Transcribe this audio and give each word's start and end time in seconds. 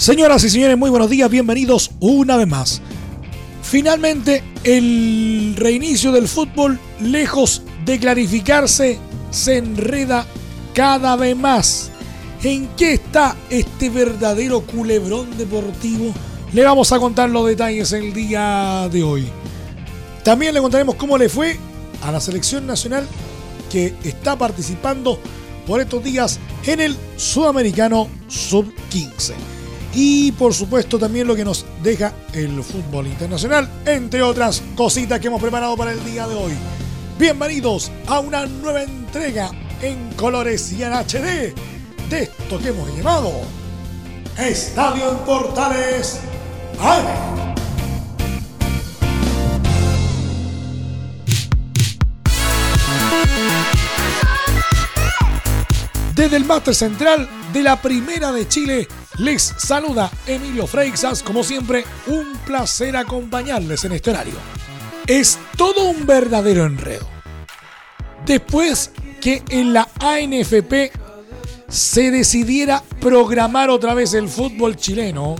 Señoras 0.00 0.42
y 0.44 0.48
señores, 0.48 0.78
muy 0.78 0.88
buenos 0.88 1.10
días, 1.10 1.28
bienvenidos 1.28 1.90
una 2.00 2.38
vez 2.38 2.48
más. 2.48 2.80
Finalmente, 3.62 4.42
el 4.64 5.54
reinicio 5.58 6.10
del 6.10 6.26
fútbol, 6.26 6.80
lejos 7.02 7.60
de 7.84 7.98
clarificarse, 7.98 8.98
se 9.30 9.58
enreda 9.58 10.24
cada 10.72 11.16
vez 11.16 11.36
más. 11.36 11.90
¿En 12.42 12.68
qué 12.78 12.94
está 12.94 13.36
este 13.50 13.90
verdadero 13.90 14.62
culebrón 14.62 15.36
deportivo? 15.36 16.14
Le 16.54 16.64
vamos 16.64 16.90
a 16.92 16.98
contar 16.98 17.28
los 17.28 17.46
detalles 17.46 17.92
el 17.92 18.14
día 18.14 18.88
de 18.90 19.02
hoy. 19.02 19.28
También 20.24 20.54
le 20.54 20.62
contaremos 20.62 20.94
cómo 20.94 21.18
le 21.18 21.28
fue 21.28 21.58
a 22.00 22.10
la 22.10 22.22
selección 22.22 22.66
nacional 22.66 23.06
que 23.70 23.92
está 24.02 24.38
participando 24.38 25.20
por 25.66 25.78
estos 25.78 26.02
días 26.02 26.40
en 26.64 26.80
el 26.80 26.96
Sudamericano 27.18 28.08
Sub-15. 28.28 29.59
Y 29.92 30.32
por 30.32 30.54
supuesto 30.54 30.98
también 30.98 31.26
lo 31.26 31.34
que 31.34 31.44
nos 31.44 31.66
deja 31.82 32.12
el 32.32 32.62
fútbol 32.62 33.08
internacional, 33.08 33.68
entre 33.84 34.22
otras 34.22 34.62
cositas 34.76 35.18
que 35.18 35.26
hemos 35.26 35.40
preparado 35.40 35.76
para 35.76 35.92
el 35.92 36.04
día 36.04 36.28
de 36.28 36.34
hoy. 36.34 36.52
Bienvenidos 37.18 37.90
a 38.06 38.20
una 38.20 38.46
nueva 38.46 38.82
entrega 38.82 39.50
en 39.82 40.12
colores 40.14 40.72
y 40.72 40.82
en 40.82 40.92
HD 40.92 41.54
de 42.08 42.22
esto 42.22 42.58
que 42.58 42.68
hemos 42.68 42.96
llamado 42.96 43.32
Estadio 44.38 45.10
en 45.10 45.18
Portales 45.18 46.20
AM. 46.80 47.50
Desde 56.14 56.36
el 56.36 56.44
máster 56.44 56.74
central 56.74 57.28
de 57.52 57.62
la 57.62 57.80
Primera 57.80 58.30
de 58.30 58.46
Chile, 58.46 58.88
les 59.20 59.42
saluda 59.58 60.10
Emilio 60.26 60.66
Freixas. 60.66 61.22
Como 61.22 61.44
siempre, 61.44 61.84
un 62.06 62.32
placer 62.46 62.96
acompañarles 62.96 63.84
en 63.84 63.92
este 63.92 64.10
horario. 64.10 64.34
Es 65.06 65.38
todo 65.56 65.84
un 65.84 66.06
verdadero 66.06 66.64
enredo. 66.64 67.06
Después 68.24 68.92
que 69.20 69.42
en 69.50 69.72
la 69.74 69.88
ANFP 70.00 70.92
se 71.68 72.10
decidiera 72.10 72.82
programar 73.00 73.70
otra 73.70 73.94
vez 73.94 74.14
el 74.14 74.28
fútbol 74.28 74.76
chileno, 74.76 75.36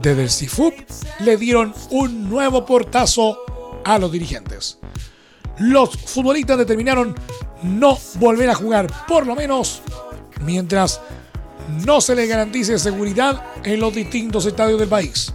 desde 0.00 0.22
el 0.22 0.30
CIFUP 0.30 0.74
le 1.20 1.36
dieron 1.36 1.74
un 1.90 2.28
nuevo 2.30 2.64
portazo 2.64 3.80
a 3.84 3.98
los 3.98 4.10
dirigentes. 4.10 4.78
Los 5.58 5.96
futbolistas 5.96 6.56
determinaron 6.56 7.14
no 7.62 7.98
volver 8.14 8.48
a 8.48 8.54
jugar, 8.54 9.06
por 9.06 9.26
lo 9.26 9.34
menos 9.34 9.82
mientras 10.40 11.00
no 11.84 12.00
se 12.00 12.14
les 12.14 12.28
garantice 12.28 12.78
seguridad 12.78 13.42
en 13.64 13.80
los 13.80 13.94
distintos 13.94 14.46
estadios 14.46 14.78
del 14.78 14.88
país. 14.88 15.32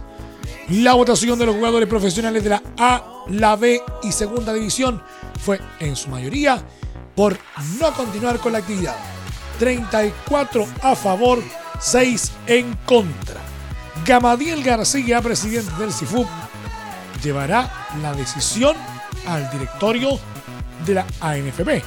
La 0.68 0.94
votación 0.94 1.38
de 1.38 1.46
los 1.46 1.56
jugadores 1.56 1.88
profesionales 1.88 2.42
de 2.42 2.50
la 2.50 2.62
A, 2.78 3.24
la 3.28 3.56
B 3.56 3.82
y 4.02 4.12
Segunda 4.12 4.52
División 4.52 5.02
fue 5.40 5.60
en 5.80 5.94
su 5.96 6.08
mayoría 6.08 6.62
por 7.14 7.38
no 7.78 7.92
continuar 7.92 8.38
con 8.38 8.52
la 8.52 8.58
actividad. 8.58 8.96
34 9.58 10.66
a 10.82 10.96
favor, 10.96 11.42
6 11.80 12.32
en 12.46 12.76
contra. 12.86 13.40
Gamadiel 14.04 14.62
García, 14.62 15.22
presidente 15.22 15.72
del 15.78 15.92
CIFUP, 15.92 16.26
llevará 17.22 17.88
la 18.02 18.12
decisión 18.14 18.76
al 19.26 19.50
directorio 19.50 20.18
de 20.84 20.94
la 20.94 21.06
ANFP 21.20 21.82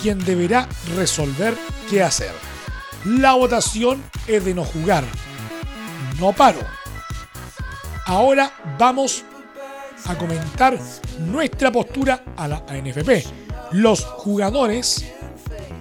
quien 0.00 0.24
deberá 0.24 0.68
resolver 0.96 1.56
qué 1.88 2.02
hacer. 2.02 2.49
La 3.04 3.32
votación 3.32 4.02
es 4.26 4.44
de 4.44 4.54
no 4.54 4.64
jugar. 4.64 5.04
No 6.18 6.32
paro. 6.32 6.60
Ahora 8.04 8.52
vamos 8.78 9.24
a 10.04 10.18
comentar 10.18 10.78
nuestra 11.18 11.72
postura 11.72 12.24
a 12.36 12.46
la 12.46 12.64
ANFP. 12.68 13.24
Los 13.72 14.04
jugadores 14.04 15.06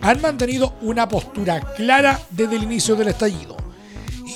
han 0.01 0.21
mantenido 0.21 0.75
una 0.81 1.09
postura 1.09 1.59
clara 1.75 2.19
desde 2.29 2.55
el 2.55 2.63
inicio 2.63 2.95
del 2.95 3.09
estallido. 3.09 3.57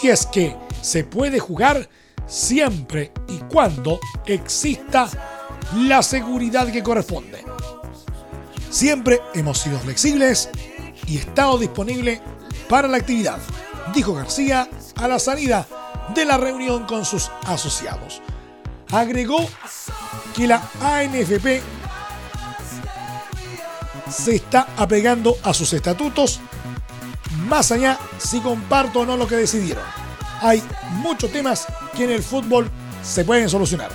Y 0.01 0.07
es 0.07 0.25
que 0.25 0.55
se 0.81 1.05
puede 1.05 1.39
jugar 1.39 1.87
siempre 2.27 3.13
y 3.29 3.37
cuando 3.51 3.99
exista 4.25 5.09
la 5.77 6.03
seguridad 6.03 6.69
que 6.69 6.83
corresponde. 6.83 7.43
Siempre 8.69 9.21
hemos 9.33 9.59
sido 9.59 9.79
flexibles 9.79 10.49
y 11.07 11.17
estado 11.17 11.57
disponible 11.57 12.21
para 12.69 12.87
la 12.87 12.97
actividad, 12.97 13.39
dijo 13.93 14.13
García 14.13 14.69
a 14.95 15.07
la 15.07 15.19
salida 15.19 15.67
de 16.13 16.25
la 16.25 16.37
reunión 16.37 16.85
con 16.85 17.05
sus 17.05 17.31
asociados. 17.45 18.21
Agregó 18.91 19.47
que 20.35 20.47
la 20.47 20.61
ANFP 20.81 21.61
se 24.09 24.35
está 24.35 24.67
apegando 24.77 25.37
a 25.43 25.53
sus 25.53 25.73
estatutos, 25.73 26.39
más 27.47 27.71
allá 27.71 27.97
si 28.17 28.39
comparto 28.39 29.01
o 29.01 29.05
no 29.05 29.17
lo 29.17 29.27
que 29.27 29.35
decidieron. 29.35 29.83
Hay 30.41 30.61
muchos 30.97 31.31
temas 31.31 31.65
que 31.95 32.03
en 32.03 32.11
el 32.11 32.23
fútbol 32.23 32.69
se 33.01 33.25
pueden 33.25 33.49
solucionar. 33.49 33.89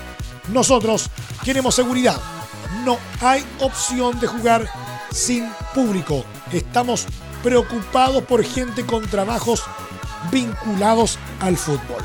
Nosotros 0.52 1.10
queremos 1.44 1.74
seguridad, 1.74 2.18
no 2.84 2.98
hay 3.20 3.44
opción 3.60 4.18
de 4.18 4.26
jugar 4.26 4.68
sin 5.10 5.48
público. 5.74 6.24
Estamos 6.52 7.06
preocupados 7.48 8.22
por 8.24 8.44
gente 8.44 8.84
con 8.84 9.06
trabajos 9.08 9.64
vinculados 10.30 11.18
al 11.40 11.56
fútbol. 11.56 12.04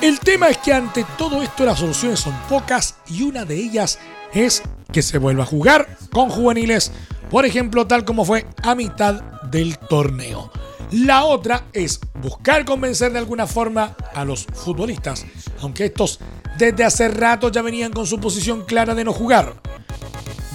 El 0.00 0.18
tema 0.18 0.48
es 0.48 0.56
que 0.56 0.72
ante 0.72 1.04
todo 1.18 1.42
esto 1.42 1.66
las 1.66 1.78
soluciones 1.78 2.20
son 2.20 2.32
pocas 2.48 2.94
y 3.06 3.22
una 3.22 3.44
de 3.44 3.54
ellas 3.54 3.98
es 4.32 4.62
que 4.90 5.02
se 5.02 5.18
vuelva 5.18 5.42
a 5.42 5.46
jugar 5.46 5.98
con 6.10 6.30
juveniles, 6.30 6.90
por 7.30 7.44
ejemplo, 7.44 7.86
tal 7.86 8.06
como 8.06 8.24
fue 8.24 8.46
a 8.62 8.74
mitad 8.74 9.20
del 9.50 9.76
torneo. 9.76 10.50
La 10.90 11.24
otra 11.24 11.64
es 11.74 12.00
buscar 12.22 12.64
convencer 12.64 13.12
de 13.12 13.18
alguna 13.18 13.46
forma 13.46 13.94
a 14.14 14.24
los 14.24 14.46
futbolistas, 14.46 15.26
aunque 15.60 15.84
estos 15.84 16.18
desde 16.56 16.82
hace 16.82 17.08
rato 17.08 17.50
ya 17.50 17.60
venían 17.60 17.92
con 17.92 18.06
su 18.06 18.18
posición 18.18 18.64
clara 18.64 18.94
de 18.94 19.04
no 19.04 19.12
jugar 19.12 19.52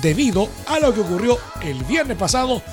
debido 0.02 0.50
a 0.68 0.80
lo 0.80 0.92
que 0.92 1.02
ocurrió 1.02 1.38
el 1.62 1.84
viernes 1.84 2.18
pasado 2.18 2.64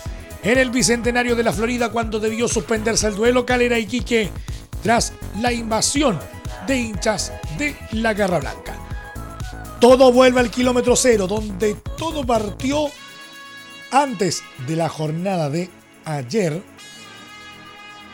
en 0.45 0.59
el 0.59 0.71
Bicentenario 0.71 1.35
de 1.35 1.43
la 1.43 1.53
Florida 1.53 1.91
cuando 1.91 2.21
debió 2.21 2.47
suspenderse 2.49 3.07
el 3.07 3.17
duelo 3.17 3.47
Calera 3.47 3.79
y 3.79 3.87
Quique 3.87 4.31
tras 4.83 5.15
la 5.41 5.53
invasión 5.53 6.21
de 6.67 6.79
hinchas 6.79 7.33
de 7.57 7.75
la 7.93 8.13
Garra 8.13 8.41
Blanca. 8.41 8.79
Todo 9.81 10.13
vuelve 10.13 10.41
al 10.41 10.51
kilómetro 10.51 10.97
cero, 10.97 11.27
donde 11.27 11.77
todo 11.97 12.25
partió 12.25 12.87
antes 13.91 14.43
de 14.67 14.77
la 14.77 14.89
jornada 14.89 15.49
de 15.49 15.71
ayer, 16.05 16.63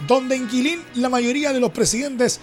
donde 0.07 0.37
en 0.37 0.47
Quilín 0.47 0.83
la 0.95 1.09
mayoría 1.09 1.53
de 1.53 1.61
los 1.61 1.71
presidentes 1.71 2.41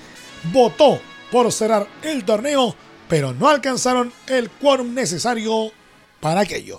votó 0.52 1.00
por 1.32 1.52
cerrar 1.52 1.88
el 2.04 2.26
torneo, 2.26 2.76
pero 3.08 3.34
no 3.34 3.48
alcanzaron 3.48 4.12
el 4.28 4.50
quórum 4.50 4.94
necesario 4.94 5.72
para 6.20 6.42
aquello. 6.42 6.78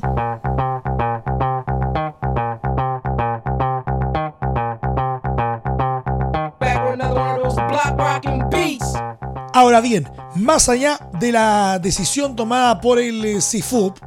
Ahora 9.58 9.80
bien, 9.80 10.08
más 10.36 10.68
allá 10.68 11.00
de 11.18 11.32
la 11.32 11.80
decisión 11.80 12.36
tomada 12.36 12.80
por 12.80 13.00
el 13.00 13.42
CIFUP, 13.42 13.98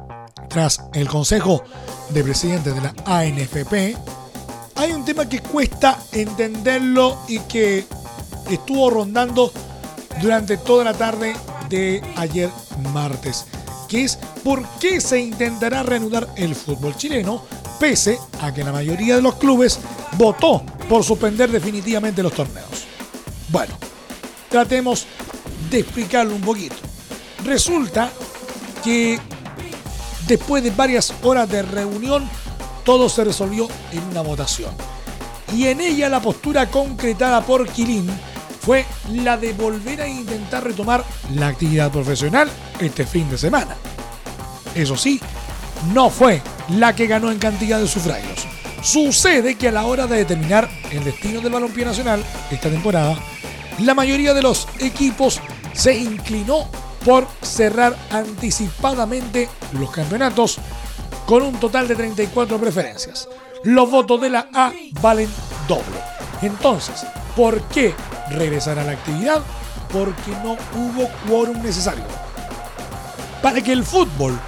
tras 0.48 0.80
el 0.94 1.06
Consejo 1.06 1.62
de 2.08 2.24
Presidentes 2.24 2.74
de 2.74 2.80
la 2.80 2.94
ANFP, 3.04 3.94
hay 4.76 4.92
un 4.92 5.04
tema 5.04 5.28
que 5.28 5.40
cuesta 5.40 5.98
entenderlo 6.12 7.18
y 7.28 7.38
que 7.40 7.84
estuvo 8.50 8.88
rondando 8.88 9.52
durante 10.22 10.56
toda 10.56 10.84
la 10.84 10.94
tarde 10.94 11.34
de 11.68 12.02
ayer 12.16 12.48
martes 12.90 13.44
que 13.90 14.04
es 14.04 14.18
por 14.42 14.66
qué 14.80 15.02
se 15.02 15.20
intentará 15.20 15.82
reanudar 15.82 16.28
el 16.36 16.54
fútbol 16.54 16.96
chileno, 16.96 17.44
pese 17.78 18.18
a 18.40 18.54
que 18.54 18.64
la 18.64 18.72
mayoría 18.72 19.16
de 19.16 19.22
los 19.22 19.34
clubes 19.34 19.78
votó 20.16 20.62
por 20.88 21.04
suspender 21.04 21.50
definitivamente 21.50 22.22
los 22.22 22.32
torneos. 22.32 22.86
Bueno, 23.50 23.74
tratemos 24.48 25.06
de 25.70 25.80
explicarlo 25.80 26.34
un 26.34 26.40
poquito. 26.40 26.76
Resulta 27.44 28.10
que 28.84 29.18
después 30.26 30.62
de 30.62 30.70
varias 30.70 31.12
horas 31.22 31.48
de 31.48 31.62
reunión, 31.62 32.28
todo 32.84 33.08
se 33.08 33.24
resolvió 33.24 33.68
en 33.92 34.02
una 34.04 34.22
votación. 34.22 34.74
Y 35.54 35.66
en 35.66 35.80
ella 35.80 36.08
la 36.08 36.20
postura 36.20 36.70
concretada 36.70 37.42
por 37.42 37.68
Quilín 37.68 38.08
fue 38.60 38.86
la 39.12 39.36
de 39.36 39.52
volver 39.52 40.00
a 40.02 40.08
intentar 40.08 40.64
retomar 40.64 41.04
la 41.34 41.48
actividad 41.48 41.90
profesional 41.90 42.48
este 42.80 43.04
fin 43.04 43.28
de 43.28 43.36
semana. 43.36 43.76
Eso 44.74 44.96
sí, 44.96 45.20
no 45.92 46.10
fue 46.10 46.40
la 46.70 46.94
que 46.94 47.06
ganó 47.06 47.30
en 47.30 47.38
cantidad 47.38 47.80
de 47.80 47.88
sufragios. 47.88 48.46
Sucede 48.82 49.56
que 49.56 49.68
a 49.68 49.72
la 49.72 49.84
hora 49.84 50.06
de 50.06 50.18
determinar 50.18 50.68
el 50.90 51.04
destino 51.04 51.40
del 51.40 51.52
balompié 51.52 51.84
nacional 51.84 52.24
esta 52.50 52.70
temporada, 52.70 53.16
la 53.78 53.94
mayoría 53.94 54.32
de 54.34 54.42
los 54.42 54.68
equipos 54.78 55.40
se 55.72 55.94
inclinó 55.96 56.68
por 57.04 57.26
cerrar 57.42 57.96
anticipadamente 58.10 59.48
los 59.78 59.90
campeonatos 59.90 60.58
con 61.26 61.42
un 61.42 61.58
total 61.58 61.88
de 61.88 61.96
34 61.96 62.58
preferencias. 62.58 63.28
Los 63.64 63.90
votos 63.90 64.20
de 64.20 64.30
la 64.30 64.48
A 64.52 64.72
valen 65.00 65.28
doble. 65.68 65.84
Entonces, 66.42 67.06
¿por 67.36 67.60
qué 67.68 67.94
regresar 68.30 68.78
a 68.78 68.84
la 68.84 68.92
actividad? 68.92 69.40
Porque 69.92 70.32
no 70.42 70.56
hubo 70.76 71.08
quórum 71.28 71.62
necesario. 71.62 72.04
Para 73.40 73.60
que 73.60 73.72
el 73.72 73.84
fútbol 73.84 74.38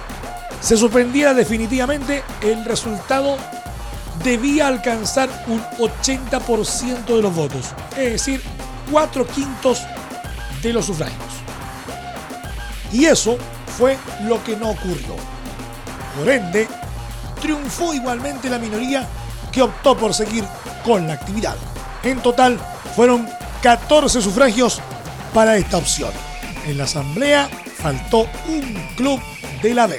se 0.61 0.77
suspendiera 0.77 1.33
definitivamente, 1.33 2.23
el 2.41 2.65
resultado 2.65 3.37
debía 4.23 4.67
alcanzar 4.67 5.29
un 5.47 5.61
80% 5.77 7.05
de 7.05 7.21
los 7.21 7.35
votos, 7.35 7.73
es 7.97 8.13
decir, 8.13 8.41
4 8.91 9.27
quintos 9.27 9.81
de 10.67 10.73
los 10.73 10.85
sufragios. 10.85 11.19
Y 12.91 13.05
eso 13.05 13.37
fue 13.77 13.97
lo 14.23 14.43
que 14.43 14.55
no 14.55 14.71
ocurrió. 14.71 15.15
Por 16.17 16.29
ende, 16.29 16.67
triunfó 17.41 17.93
igualmente 17.93 18.49
la 18.49 18.57
minoría 18.57 19.07
que 19.51 19.61
optó 19.61 19.97
por 19.97 20.13
seguir 20.13 20.43
con 20.83 21.07
la 21.07 21.13
actividad. 21.13 21.55
En 22.03 22.19
total, 22.21 22.59
fueron 22.95 23.27
14 23.61 24.21
sufragios 24.21 24.81
para 25.33 25.57
esta 25.57 25.77
opción. 25.77 26.11
En 26.65 26.77
la 26.77 26.85
asamblea 26.85 27.49
faltó 27.77 28.27
un 28.47 28.87
club 28.95 29.19
de 29.61 29.73
la 29.73 29.87
B. 29.87 29.97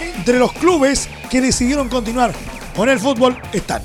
Entre 0.00 0.38
los 0.38 0.52
clubes 0.52 1.08
que 1.30 1.40
decidieron 1.40 1.88
continuar 1.88 2.32
con 2.76 2.88
el 2.88 3.00
fútbol 3.00 3.40
están 3.52 3.82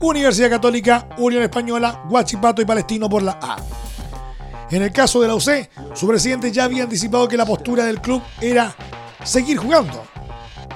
Universidad 0.00 0.50
Católica, 0.50 1.08
Unión 1.18 1.42
Española, 1.42 2.02
Guachipato 2.08 2.60
y 2.60 2.64
Palestino 2.64 3.08
por 3.08 3.22
la 3.22 3.38
A. 3.40 3.56
En 4.70 4.82
el 4.82 4.92
caso 4.92 5.20
de 5.20 5.28
la 5.28 5.34
UC, 5.34 5.68
su 5.94 6.08
presidente 6.08 6.50
ya 6.50 6.64
había 6.64 6.84
anticipado 6.84 7.28
que 7.28 7.36
la 7.36 7.46
postura 7.46 7.84
del 7.84 8.00
club 8.00 8.22
era 8.40 8.74
seguir 9.24 9.58
jugando. 9.58 10.04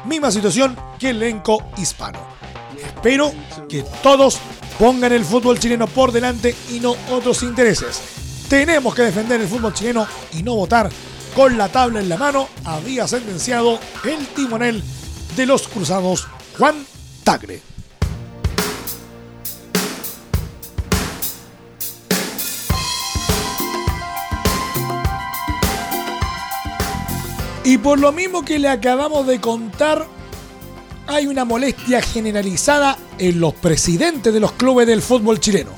Misma 0.05 0.31
situación 0.31 0.77
que 0.99 1.11
el 1.11 1.23
elenco 1.23 1.63
hispano. 1.77 2.21
Espero 2.79 3.33
que 3.69 3.85
todos 4.03 4.39
pongan 4.79 5.13
el 5.13 5.25
fútbol 5.25 5.59
chileno 5.59 5.87
por 5.87 6.13
delante 6.13 6.55
y 6.71 6.81
no 6.81 6.95
otros 7.11 7.43
intereses. 7.43 8.01
Tenemos 8.49 8.95
que 8.95 9.03
defender 9.03 9.41
el 9.41 9.49
fútbol 9.49 9.75
chileno 9.75 10.07
y 10.33 10.43
no 10.43 10.55
votar 10.55 10.91
con 11.35 11.57
la 11.57 11.69
tabla 11.69 12.01
en 12.01 12.09
la 12.09 12.17
mano, 12.17 12.49
había 12.65 13.07
sentenciado 13.07 13.79
el 14.05 14.27
timonel 14.29 14.83
de 15.37 15.47
los 15.47 15.69
cruzados 15.69 16.27
Juan 16.59 16.85
Tagre. 17.25 17.70
Y 27.63 27.79
por 27.79 27.99
lo 27.99 28.11
mismo 28.13 28.45
que 28.45 28.59
le 28.59 28.69
acabamos 28.69 29.27
de 29.27 29.41
contar, 29.41 30.07
hay 31.07 31.27
una 31.27 31.45
molestia 31.45 32.01
generalizada 32.01 32.97
en 33.19 33.39
los 33.39 33.53
presidentes 33.55 34.33
de 34.33 34.41
los 34.41 34.53
clubes 34.53 34.87
del 34.87 35.03
fútbol 35.03 35.41
chileno. 35.41 35.71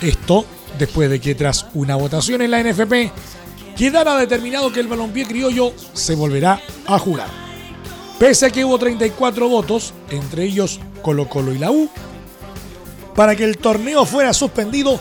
Esto 0.00 0.46
después 0.78 1.10
de 1.10 1.20
que 1.20 1.34
tras 1.34 1.66
una 1.74 1.96
votación 1.96 2.40
en 2.40 2.50
la 2.50 2.62
NFP 2.62 3.12
quedara 3.76 4.16
determinado 4.16 4.72
que 4.72 4.80
el 4.80 4.88
balompié 4.88 5.26
criollo 5.26 5.72
se 5.92 6.14
volverá 6.14 6.60
a 6.86 6.98
jugar. 6.98 7.28
Pese 8.18 8.46
a 8.46 8.50
que 8.50 8.64
hubo 8.64 8.78
34 8.78 9.48
votos, 9.48 9.92
entre 10.10 10.44
ellos 10.44 10.80
Colo 11.02 11.28
Colo 11.28 11.52
y 11.52 11.58
la 11.58 11.70
U, 11.70 11.90
para 13.14 13.36
que 13.36 13.44
el 13.44 13.58
torneo 13.58 14.06
fuera 14.06 14.32
suspendido, 14.32 14.98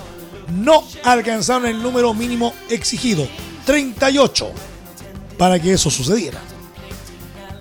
no 0.52 0.84
alcanzaron 1.04 1.68
el 1.68 1.82
número 1.82 2.14
mínimo 2.14 2.54
exigido, 2.70 3.28
38 3.66 4.52
para 5.38 5.60
que 5.60 5.74
eso 5.74 5.90
sucediera. 5.90 6.40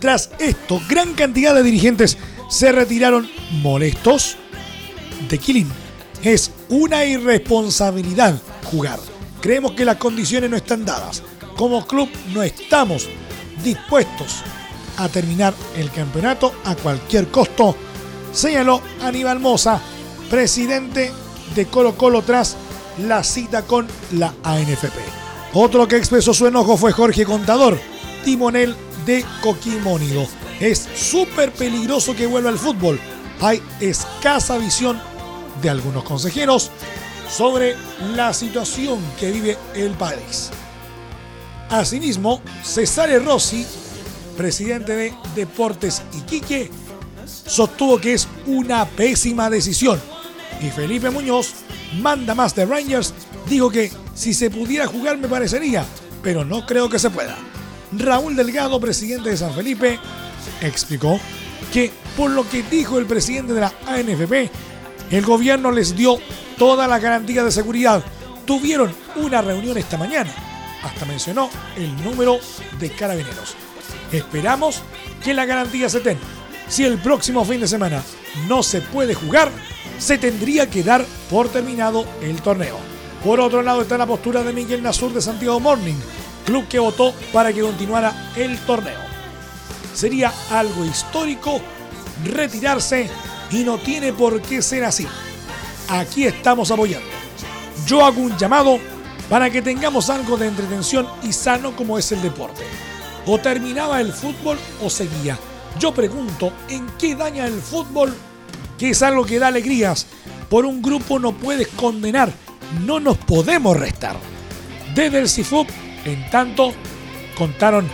Tras 0.01 0.31
esto, 0.39 0.81
gran 0.89 1.15
cantidad 1.15 1.55
de 1.55 1.63
dirigentes 1.63 2.19
se 2.51 2.73
retiraron 2.73 3.31
molestos 3.63 4.37
de 5.29 5.39
Killing. 5.39 5.71
Es 6.23 6.51
una 6.69 7.05
irresponsabilidad 7.05 8.41
jugar. 8.65 8.99
Creemos 9.41 9.73
que 9.73 9.85
las 9.85 9.97
condiciones 9.97 10.51
no 10.51 10.57
están 10.57 10.85
dadas. 10.85 11.23
Como 11.57 11.87
club 11.87 12.09
no 12.33 12.43
estamos 12.43 13.09
dispuestos 13.63 14.43
a 14.97 15.09
terminar 15.09 15.55
el 15.77 15.91
campeonato 15.91 16.53
a 16.65 16.75
cualquier 16.75 17.29
costo, 17.29 17.77
señaló 18.33 18.81
Aníbal 19.03 19.41
Moza, 19.41 19.81
presidente 20.31 21.13
de 21.55 21.67
Colo 21.67 21.97
Colo 21.97 22.23
tras 22.23 22.57
la 22.99 23.23
cita 23.25 23.63
con 23.63 23.87
la 24.13 24.35
ANFP. 24.43 25.22
Otro 25.55 25.87
que 25.87 25.97
expresó 25.97 26.33
su 26.33 26.47
enojo 26.47 26.79
fue 26.79 26.93
Jorge 26.93 27.27
Contador, 27.27 27.79
timonel 28.25 28.75
de 29.05 29.25
Coquimónido. 29.43 30.27
Es 30.61 30.89
súper 30.95 31.53
peligroso 31.53 32.15
que 32.15 32.27
vuelva 32.27 32.49
al 32.49 32.59
fútbol. 32.59 32.99
Hay 33.41 33.61
escasa 33.81 34.57
visión 34.57 34.99
de 35.61 35.69
algunos 35.69 36.05
consejeros 36.05 36.71
sobre 37.29 37.77
la 38.15 38.33
situación 38.33 38.99
que 39.21 39.31
vive 39.31 39.59
el 39.75 39.91
país. 39.93 40.51
Asimismo, 41.69 42.41
Cesare 42.63 43.19
Rossi, 43.19 43.67
presidente 44.37 44.97
de 44.97 45.15
Deportes 45.35 46.03
Iquique, 46.15 46.71
sostuvo 47.27 47.99
que 47.99 48.15
es 48.15 48.27
una 48.47 48.87
pésima 48.87 49.51
decisión. 49.51 50.01
Y 50.63 50.71
Felipe 50.71 51.11
Muñoz, 51.11 51.53
manda 52.01 52.35
más 52.35 52.55
de 52.55 52.65
Rangers, 52.65 53.13
dijo 53.53 53.71
que 53.71 53.93
si 54.15 54.33
se 54.33 54.51
pudiera 54.51 54.87
jugar 54.87 55.19
me 55.19 55.29
parecería, 55.29 55.85
pero 56.23 56.45
no 56.45 56.65
creo 56.65 56.89
que 56.89 56.99
se 56.99 57.11
pueda. 57.11 57.37
Raúl 57.93 58.35
Delgado, 58.35 58.81
presidente 58.81 59.29
de 59.29 59.37
San 59.37 59.55
Felipe, 59.55 59.99
explicó 60.63 61.21
que 61.73 61.91
por 62.17 62.31
lo 62.31 62.49
que 62.49 62.63
dijo 62.63 62.99
el 62.99 63.07
presidente 63.07 63.53
de 63.53 63.61
la 63.61 63.73
ANFP, 63.87 64.51
el 65.11 65.25
gobierno 65.25 65.71
les 65.71 65.95
dio 65.95 66.19
toda 66.57 66.89
la 66.89 66.99
garantía 66.99 67.45
de 67.45 67.53
seguridad. 67.53 68.03
Tuvieron 68.47 68.95
una 69.17 69.43
reunión 69.43 69.77
esta 69.77 69.99
mañana. 69.99 70.33
Hasta 70.83 71.05
mencionó 71.05 71.51
el 71.77 71.95
número 72.03 72.39
de 72.81 72.91
carabineros. 72.91 73.55
Esperamos 74.11 74.83
que 75.23 75.35
la 75.35 75.45
garantía 75.45 75.91
se 75.91 76.01
tenga. 76.01 76.21
Si 76.69 76.85
el 76.85 76.99
próximo 76.99 77.45
fin 77.45 77.61
de 77.61 77.69
semana 77.69 78.03
no 78.49 78.63
se 78.63 78.81
puede 78.81 79.15
jugar, 79.15 79.51
se 79.99 80.17
tendría 80.17 80.71
que 80.71 80.83
dar 80.83 81.05
por 81.29 81.51
terminado 81.51 82.07
el 82.23 82.41
torneo. 82.41 82.92
Por 83.25 83.39
otro 83.39 83.63
lado 83.63 83.83
está 83.83 83.97
la 83.97 84.07
postura 84.07 84.43
de 84.43 84.53
Miguel 84.53 84.83
Nasur 84.83 85.13
de 85.13 85.23
Santiago 85.23 85.61
Morning, 85.61 85.95
club 86.45 86.67
que 86.67 86.81
votó 86.81 87.15
para 87.33 87.53
que 87.53 87.61
continuara 87.61 88.33
el 88.35 88.59
torneo. 88.67 88.99
Sería 89.95 90.33
algo 90.51 90.85
histórico 90.85 91.61
retirarse 92.25 93.09
y 93.53 93.63
no 93.63 93.79
tiene 93.79 94.13
por 94.13 94.43
qué 94.43 94.61
ser 94.61 94.85
así. 94.85 95.07
Aquí 95.89 96.25
estamos 96.25 96.73
apoyando. 96.73 97.07
Yo 97.87 98.05
hago 98.05 98.21
un 98.21 98.37
llamado 98.37 98.81
para 99.31 99.51
que 99.51 99.63
tengamos 99.63 100.11
algo 100.11 100.37
de 100.37 100.49
entretención 100.49 101.07
y 101.23 101.33
sano 101.33 101.77
como 101.77 101.99
es 101.99 102.11
el 102.11 102.23
deporte. 102.23 102.65
O 103.27 103.39
terminaba 103.39 104.01
el 104.01 104.13
fútbol 104.13 104.59
o 104.83 104.91
seguía. 104.91 105.39
Yo 105.79 105.95
pregunto, 105.95 106.53
¿en 106.69 106.89
qué 106.99 107.15
daña 107.15 107.47
el 107.47 107.61
fútbol? 107.61 108.13
Que 108.77 108.91
es 108.91 109.03
algo 109.03 109.25
que 109.25 109.39
da 109.39 109.47
alegrías. 109.47 110.09
Por 110.51 110.67
un 110.67 110.83
grupo 110.83 111.21
no 111.21 111.33
puedes 111.33 111.69
condenar 111.69 112.33
no 112.81 113.01
nos 113.01 113.19
podemos 113.19 113.77
restar. 113.77 114.17
Desde 114.95 115.19
el 115.19 115.29
CIFUP, 115.29 115.69
en 116.05 116.29
tanto, 116.31 116.73
contaron 117.37 117.89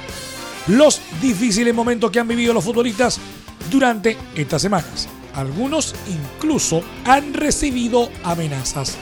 los 0.66 1.00
difíciles 1.20 1.75
momentos 1.75 2.11
que 2.11 2.20
han 2.20 2.28
vivido 2.28 2.52
los 2.52 2.64
futbolistas 2.64 3.18
durante 3.70 4.16
estas 4.35 4.62
semanas. 4.62 5.08
Algunos 5.35 5.94
incluso 6.08 6.82
han 7.04 7.35
recibido 7.35 8.11
amenazas. 8.25 8.97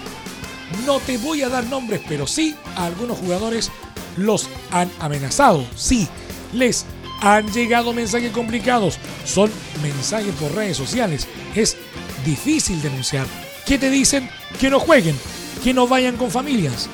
No 0.84 0.98
te 1.00 1.16
voy 1.18 1.42
a 1.42 1.48
dar 1.48 1.64
nombres, 1.66 2.02
pero 2.08 2.26
sí 2.26 2.54
a 2.76 2.86
algunos 2.86 3.18
jugadores 3.18 3.70
los 4.16 4.48
han 4.70 4.90
amenazado. 4.98 5.64
Sí, 5.74 6.08
les 6.52 6.84
han 7.20 7.50
llegado 7.52 7.92
mensajes 7.92 8.32
complicados. 8.32 8.98
Son 9.24 9.50
mensajes 9.82 10.34
por 10.34 10.54
redes 10.54 10.76
sociales. 10.76 11.26
Es 11.54 11.76
difícil 12.24 12.82
denunciar. 12.82 13.26
¿Qué 13.64 13.78
te 13.78 13.90
dicen? 13.90 14.28
Que 14.60 14.70
no 14.70 14.78
jueguen 14.78 15.16
que 15.62 15.74
no 15.74 15.86
vayan 15.86 16.16
con 16.16 16.30
familias. 16.30 16.88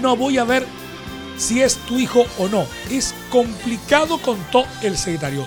No 0.00 0.16
voy 0.16 0.38
a 0.38 0.44
ver 0.44 0.66
si 1.36 1.62
es 1.62 1.76
tu 1.86 1.98
hijo 1.98 2.24
o 2.38 2.48
no. 2.48 2.66
Es 2.90 3.14
complicado, 3.30 4.18
contó 4.18 4.64
el 4.82 4.96
secretario 4.96 5.46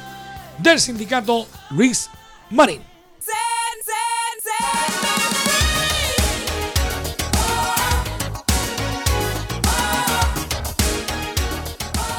del 0.59 0.79
sindicato, 0.79 1.47
Luis 1.69 2.09
Marín. 2.49 2.81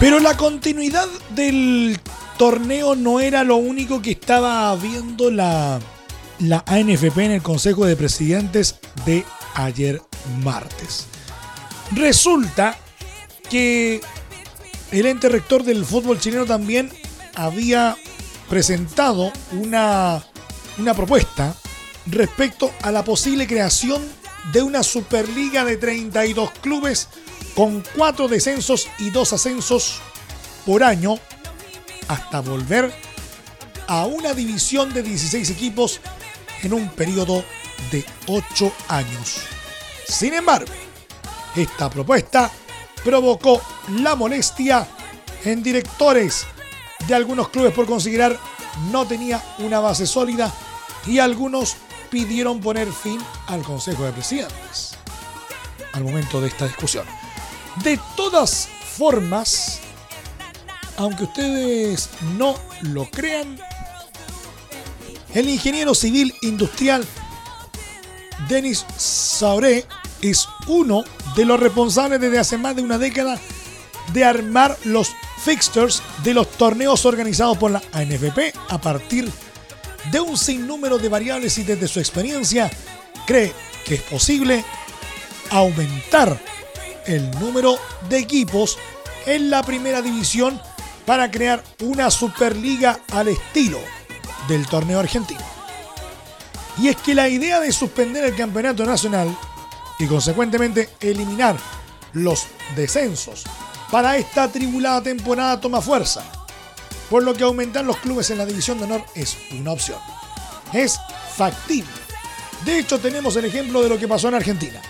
Pero 0.00 0.20
la 0.20 0.36
continuidad 0.36 1.08
del 1.30 1.98
torneo 2.36 2.94
no 2.94 3.18
era 3.18 3.42
lo 3.42 3.56
único 3.56 4.00
que 4.00 4.12
estaba 4.12 4.74
viendo 4.76 5.28
la, 5.28 5.80
la 6.38 6.62
ANFP 6.66 7.18
en 7.18 7.32
el 7.32 7.42
Consejo 7.42 7.84
de 7.84 7.96
Presidentes 7.96 8.76
de 9.04 9.24
ayer 9.54 10.00
martes. 10.42 11.06
Resulta 11.92 12.76
que 13.50 14.00
el 14.90 15.06
ente 15.06 15.28
rector 15.28 15.64
del 15.64 15.84
fútbol 15.84 16.20
chileno 16.20 16.46
también 16.46 16.90
había 17.34 17.96
presentado 18.48 19.32
una, 19.52 20.22
una 20.78 20.94
propuesta 20.94 21.54
respecto 22.06 22.72
a 22.82 22.90
la 22.90 23.04
posible 23.04 23.46
creación 23.46 24.02
de 24.52 24.62
una 24.62 24.82
Superliga 24.82 25.64
de 25.64 25.76
32 25.76 26.50
clubes 26.62 27.08
con 27.54 27.84
cuatro 27.96 28.28
descensos 28.28 28.88
y 28.98 29.10
dos 29.10 29.32
ascensos 29.32 30.00
por 30.64 30.82
año 30.82 31.18
hasta 32.08 32.40
volver 32.40 32.92
a 33.86 34.06
una 34.06 34.34
división 34.34 34.92
de 34.92 35.02
16 35.02 35.50
equipos 35.50 36.00
en 36.62 36.72
un 36.72 36.88
periodo 36.90 37.44
de 37.90 38.04
8 38.26 38.72
años. 38.88 39.57
Sin 40.08 40.32
embargo, 40.32 40.72
esta 41.54 41.90
propuesta 41.90 42.50
provocó 43.04 43.60
la 43.90 44.16
molestia 44.16 44.88
en 45.44 45.62
directores 45.62 46.46
de 47.06 47.14
algunos 47.14 47.50
clubes 47.50 47.74
por 47.74 47.86
considerar 47.86 48.38
no 48.90 49.06
tenía 49.06 49.42
una 49.58 49.80
base 49.80 50.06
sólida 50.06 50.52
y 51.06 51.18
algunos 51.18 51.76
pidieron 52.10 52.60
poner 52.60 52.90
fin 52.90 53.20
al 53.48 53.62
Consejo 53.62 54.04
de 54.04 54.12
Presidentes 54.12 54.96
al 55.92 56.04
momento 56.04 56.40
de 56.40 56.48
esta 56.48 56.66
discusión. 56.66 57.06
De 57.82 58.00
todas 58.16 58.68
formas, 58.96 59.80
aunque 60.96 61.24
ustedes 61.24 62.08
no 62.36 62.56
lo 62.82 63.08
crean, 63.10 63.58
el 65.34 65.48
ingeniero 65.48 65.94
civil 65.94 66.34
industrial 66.42 67.06
Denis 68.48 68.86
Sauré 68.96 69.84
es 70.22 70.48
uno 70.66 71.04
de 71.36 71.44
los 71.44 71.60
responsables 71.60 72.20
desde 72.20 72.38
hace 72.38 72.58
más 72.58 72.76
de 72.76 72.82
una 72.82 72.98
década 72.98 73.38
de 74.12 74.24
armar 74.24 74.76
los 74.84 75.14
fixtures 75.42 76.02
de 76.24 76.34
los 76.34 76.50
torneos 76.52 77.04
organizados 77.04 77.58
por 77.58 77.70
la 77.70 77.82
ANFP 77.92 78.54
a 78.68 78.80
partir 78.80 79.30
de 80.10 80.20
un 80.20 80.36
sinnúmero 80.36 80.98
de 80.98 81.08
variables 81.08 81.58
y 81.58 81.64
desde 81.64 81.88
su 81.88 82.00
experiencia 82.00 82.70
cree 83.26 83.52
que 83.84 83.96
es 83.96 84.02
posible 84.02 84.64
aumentar 85.50 86.38
el 87.06 87.30
número 87.32 87.78
de 88.08 88.18
equipos 88.18 88.78
en 89.26 89.50
la 89.50 89.62
primera 89.62 90.02
división 90.02 90.60
para 91.06 91.30
crear 91.30 91.62
una 91.82 92.10
Superliga 92.10 93.00
al 93.12 93.28
estilo 93.28 93.78
del 94.46 94.66
torneo 94.66 95.00
argentino. 95.00 95.40
Y 96.78 96.88
es 96.88 96.96
que 96.96 97.14
la 97.14 97.28
idea 97.28 97.60
de 97.60 97.72
suspender 97.72 98.24
el 98.24 98.36
campeonato 98.36 98.84
nacional 98.84 99.36
y 99.98 100.06
consecuentemente 100.06 100.88
eliminar 101.00 101.56
los 102.12 102.46
descensos 102.76 103.44
para 103.90 104.16
esta 104.16 104.44
atribulada 104.44 105.02
temporada 105.02 105.60
toma 105.60 105.80
fuerza, 105.80 106.22
por 107.08 107.22
lo 107.22 107.34
que 107.34 107.44
aumentar 107.44 107.84
los 107.84 107.96
clubes 107.98 108.30
en 108.30 108.38
la 108.38 108.46
división 108.46 108.78
de 108.78 108.84
honor 108.84 109.04
es 109.14 109.36
una 109.52 109.72
opción. 109.72 109.98
Es 110.72 110.98
factible. 111.36 111.90
De 112.64 112.78
hecho, 112.78 112.98
tenemos 112.98 113.36
el 113.36 113.46
ejemplo 113.46 113.82
de 113.82 113.88
lo 113.88 113.98
que 113.98 114.08
pasó 114.08 114.28
en 114.28 114.34
Argentina. 114.34 114.80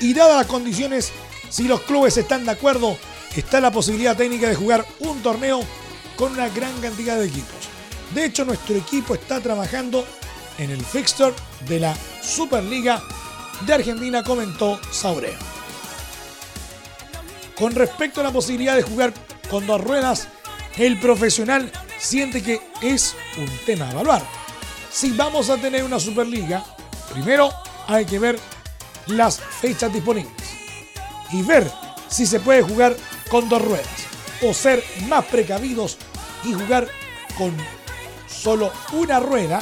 Y 0.00 0.14
dadas 0.14 0.36
las 0.36 0.46
condiciones 0.46 1.12
si 1.50 1.64
los 1.64 1.80
clubes 1.82 2.16
están 2.16 2.44
de 2.44 2.50
acuerdo, 2.50 2.96
está 3.34 3.60
la 3.60 3.70
posibilidad 3.70 4.16
técnica 4.16 4.48
de 4.48 4.54
jugar 4.54 4.84
un 5.00 5.22
torneo 5.22 5.60
con 6.16 6.32
una 6.32 6.48
gran 6.48 6.78
cantidad 6.80 7.16
de 7.16 7.26
equipos. 7.26 7.68
De 8.14 8.24
hecho, 8.24 8.44
nuestro 8.44 8.76
equipo 8.76 9.14
está 9.14 9.40
trabajando 9.40 10.04
en 10.58 10.70
el 10.70 10.84
fixture 10.84 11.32
de 11.68 11.80
la 11.80 11.96
Superliga 12.22 13.02
de 13.60 13.74
Argentina, 13.74 14.22
comentó 14.22 14.80
Saurea. 14.90 15.38
Con 17.56 17.74
respecto 17.74 18.20
a 18.20 18.24
la 18.24 18.32
posibilidad 18.32 18.76
de 18.76 18.82
jugar 18.82 19.12
con 19.50 19.66
dos 19.66 19.82
ruedas, 19.82 20.28
el 20.76 20.98
profesional 20.98 21.72
siente 21.98 22.42
que 22.42 22.60
es 22.82 23.16
un 23.36 23.48
tema 23.66 23.88
a 23.88 23.92
evaluar. 23.92 24.22
Si 24.90 25.10
vamos 25.10 25.50
a 25.50 25.56
tener 25.56 25.84
una 25.84 25.98
Superliga, 25.98 26.64
primero 27.12 27.50
hay 27.86 28.04
que 28.04 28.18
ver 28.18 28.38
las 29.06 29.40
fechas 29.40 29.92
disponibles 29.92 30.32
y 31.32 31.42
ver 31.42 31.70
si 32.08 32.26
se 32.26 32.40
puede 32.40 32.62
jugar 32.62 32.96
con 33.30 33.48
dos 33.48 33.62
ruedas 33.62 33.86
o 34.42 34.54
ser 34.54 34.82
más 35.08 35.24
precavidos 35.24 35.98
y 36.44 36.52
jugar 36.52 36.88
con 37.36 37.54
solo 38.28 38.72
una 38.92 39.18
rueda, 39.20 39.60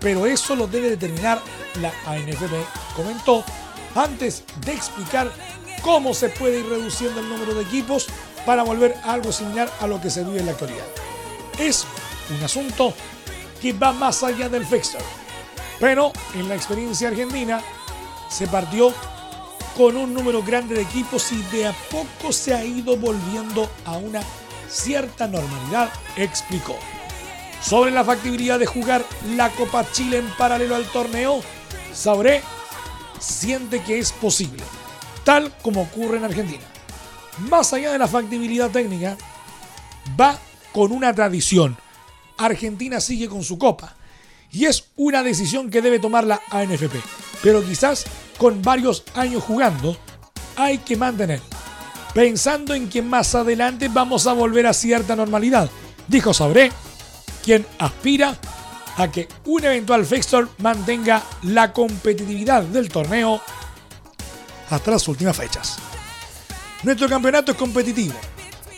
pero 0.00 0.26
eso 0.26 0.54
lo 0.56 0.66
debe 0.66 0.90
determinar 0.90 1.40
la 1.80 1.92
ANFP, 2.06 2.52
comentó 2.96 3.44
antes 3.94 4.44
de 4.64 4.72
explicar 4.72 5.30
cómo 5.82 6.14
se 6.14 6.28
puede 6.28 6.60
ir 6.60 6.66
reduciendo 6.68 7.20
el 7.20 7.28
número 7.28 7.54
de 7.54 7.62
equipos 7.62 8.06
para 8.46 8.62
volver 8.62 8.96
a 9.04 9.12
algo 9.12 9.32
similar 9.32 9.70
a 9.80 9.86
lo 9.86 10.00
que 10.00 10.10
se 10.10 10.24
vive 10.24 10.40
en 10.40 10.46
la 10.46 10.52
actualidad. 10.52 10.84
Es 11.58 11.86
un 12.36 12.42
asunto 12.42 12.94
que 13.60 13.72
va 13.72 13.92
más 13.92 14.22
allá 14.22 14.48
del 14.48 14.66
fixture, 14.66 15.04
pero 15.80 16.12
en 16.34 16.48
la 16.48 16.54
experiencia 16.54 17.08
argentina 17.08 17.60
se 18.28 18.46
partió 18.46 18.92
con 19.76 19.96
un 19.96 20.14
número 20.14 20.42
grande 20.42 20.74
de 20.74 20.82
equipos 20.82 21.32
y 21.32 21.42
de 21.56 21.66
a 21.68 21.72
poco 21.90 22.32
se 22.32 22.54
ha 22.54 22.64
ido 22.64 22.96
volviendo 22.96 23.68
a 23.84 23.96
una 23.96 24.20
cierta 24.68 25.26
normalidad, 25.26 25.90
explicó. 26.16 26.76
Sobre 27.64 27.90
la 27.90 28.04
factibilidad 28.04 28.58
de 28.58 28.66
jugar 28.66 29.02
la 29.36 29.48
Copa 29.50 29.90
Chile 29.90 30.18
en 30.18 30.28
paralelo 30.36 30.74
al 30.74 30.84
torneo, 30.84 31.40
Sabré 31.94 32.42
siente 33.18 33.82
que 33.82 33.98
es 33.98 34.12
posible, 34.12 34.62
tal 35.24 35.50
como 35.62 35.82
ocurre 35.82 36.18
en 36.18 36.24
Argentina. 36.24 36.62
Más 37.48 37.72
allá 37.72 37.90
de 37.92 37.98
la 37.98 38.06
factibilidad 38.06 38.70
técnica, 38.70 39.16
va 40.20 40.38
con 40.72 40.92
una 40.92 41.14
tradición. 41.14 41.78
Argentina 42.36 43.00
sigue 43.00 43.28
con 43.28 43.42
su 43.42 43.56
copa 43.56 43.94
y 44.52 44.66
es 44.66 44.90
una 44.96 45.22
decisión 45.22 45.70
que 45.70 45.80
debe 45.80 45.98
tomar 45.98 46.24
la 46.24 46.42
ANFP. 46.50 46.96
Pero 47.42 47.64
quizás 47.64 48.04
con 48.36 48.60
varios 48.60 49.04
años 49.14 49.42
jugando, 49.42 49.96
hay 50.56 50.78
que 50.78 50.96
mantener, 50.96 51.40
pensando 52.12 52.74
en 52.74 52.90
que 52.90 53.00
más 53.00 53.34
adelante 53.34 53.88
vamos 53.88 54.26
a 54.26 54.34
volver 54.34 54.66
a 54.66 54.74
cierta 54.74 55.16
normalidad, 55.16 55.70
dijo 56.08 56.34
Sabré, 56.34 56.70
quien 57.44 57.66
aspira 57.78 58.36
a 58.96 59.10
que 59.10 59.28
un 59.44 59.64
eventual 59.64 60.06
fixture 60.06 60.48
mantenga 60.58 61.22
la 61.42 61.72
competitividad 61.72 62.62
del 62.62 62.88
torneo 62.88 63.40
hasta 64.70 64.90
las 64.92 65.06
últimas 65.08 65.36
fechas. 65.36 65.76
Nuestro 66.82 67.08
campeonato 67.08 67.52
es 67.52 67.58
competitivo. 67.58 68.14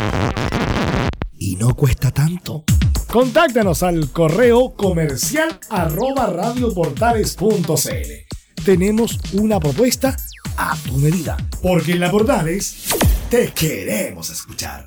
y 1.37 1.57
no 1.57 1.75
cuesta 1.75 2.11
tanto. 2.11 2.63
Contáctanos 3.11 3.83
al 3.83 4.09
correo 4.13 4.73
comercial 4.73 5.59
arroba 5.69 6.27
radioportales.cl. 6.27 8.63
Tenemos 8.63 9.19
una 9.33 9.59
propuesta 9.59 10.15
a 10.55 10.77
tu 10.77 10.93
medida, 10.93 11.35
porque 11.61 11.91
en 11.91 11.99
la 11.99 12.09
Portales 12.09 12.85
te 13.29 13.51
queremos 13.51 14.29
escuchar. 14.29 14.85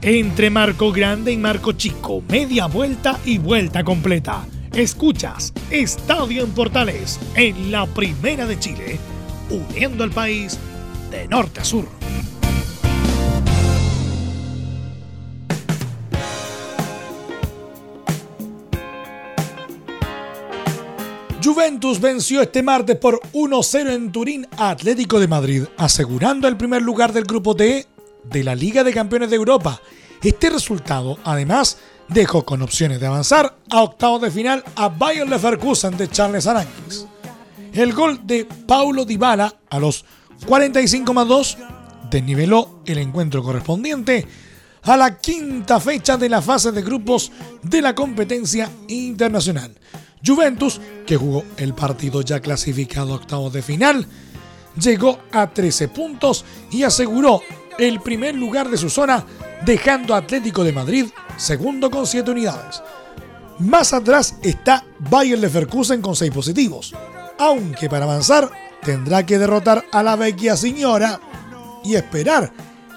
Entre 0.00 0.48
Marco 0.48 0.92
Grande 0.92 1.30
y 1.30 1.36
Marco 1.36 1.72
Chico, 1.72 2.22
media 2.26 2.68
vuelta 2.68 3.20
y 3.26 3.36
vuelta 3.36 3.84
completa. 3.84 4.46
Escuchas 4.72 5.52
Estadio 5.70 6.42
en 6.42 6.52
Portales 6.52 7.20
en 7.34 7.70
la 7.70 7.84
Primera 7.84 8.46
de 8.46 8.58
Chile, 8.58 8.98
uniendo 9.50 10.04
al 10.04 10.10
país 10.10 10.58
de 11.10 11.28
norte 11.28 11.60
a 11.60 11.64
sur. 11.64 11.86
Juventus 21.42 22.00
venció 22.00 22.42
este 22.42 22.62
martes 22.62 22.96
por 22.96 23.20
1-0 23.32 23.90
en 23.90 24.12
Turín 24.12 24.46
a 24.58 24.70
Atlético 24.70 25.18
de 25.18 25.26
Madrid, 25.26 25.64
asegurando 25.78 26.46
el 26.46 26.56
primer 26.56 26.82
lugar 26.82 27.12
del 27.12 27.24
grupo 27.24 27.54
D 27.54 27.86
de 28.24 28.44
la 28.44 28.54
Liga 28.54 28.84
de 28.84 28.92
Campeones 28.92 29.30
de 29.30 29.36
Europa. 29.36 29.80
Este 30.22 30.50
resultado, 30.50 31.18
además, 31.24 31.78
dejó 32.08 32.44
con 32.44 32.60
opciones 32.60 33.00
de 33.00 33.06
avanzar 33.06 33.56
a 33.70 33.82
octavos 33.82 34.20
de 34.20 34.30
final 34.30 34.62
a 34.76 34.90
Bayern 34.90 35.30
Leverkusen 35.30 35.96
de 35.96 36.08
Charles 36.08 36.46
Aranguis. 36.46 37.06
El 37.72 37.94
gol 37.94 38.20
de 38.26 38.46
Paulo 38.66 39.04
Dybala 39.04 39.54
a 39.70 39.78
los 39.78 40.04
45 40.46 41.14
más 41.14 41.28
2 41.28 41.58
desniveló 42.10 42.80
el 42.86 42.98
encuentro 42.98 43.42
correspondiente 43.42 44.26
a 44.82 44.96
la 44.96 45.18
quinta 45.18 45.78
fecha 45.80 46.16
de 46.16 46.28
la 46.28 46.42
fase 46.42 46.72
de 46.72 46.82
grupos 46.82 47.30
de 47.62 47.82
la 47.82 47.94
competencia 47.94 48.70
internacional. 48.88 49.72
Juventus, 50.24 50.80
que 51.06 51.16
jugó 51.16 51.44
el 51.56 51.74
partido 51.74 52.22
ya 52.22 52.40
clasificado 52.40 53.12
a 53.12 53.16
octavos 53.16 53.52
de 53.52 53.62
final, 53.62 54.06
llegó 54.80 55.18
a 55.32 55.50
13 55.50 55.88
puntos 55.88 56.44
y 56.70 56.82
aseguró 56.82 57.42
el 57.78 58.00
primer 58.00 58.34
lugar 58.34 58.68
de 58.68 58.76
su 58.76 58.90
zona, 58.90 59.24
dejando 59.64 60.14
Atlético 60.14 60.64
de 60.64 60.72
Madrid 60.72 61.06
segundo 61.36 61.90
con 61.90 62.06
7 62.06 62.30
unidades. 62.30 62.82
Más 63.58 63.92
atrás 63.92 64.36
está 64.42 64.84
Bayern 64.98 65.40
Leverkusen 65.40 66.00
con 66.00 66.16
6 66.16 66.30
positivos, 66.30 66.94
aunque 67.40 67.88
para 67.88 68.04
avanzar 68.04 68.50
tendrá 68.84 69.24
que 69.24 69.38
derrotar 69.38 69.84
a 69.90 70.02
la 70.02 70.14
vecchia 70.14 70.56
señora 70.56 71.18
y 71.82 71.94
esperar 71.94 72.52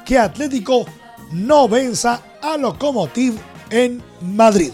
que 0.06 0.20
Atlético 0.20 0.86
no 1.32 1.68
venza 1.68 2.22
a 2.42 2.58
Lokomotiv 2.58 3.40
en 3.70 4.04
Madrid. 4.22 4.74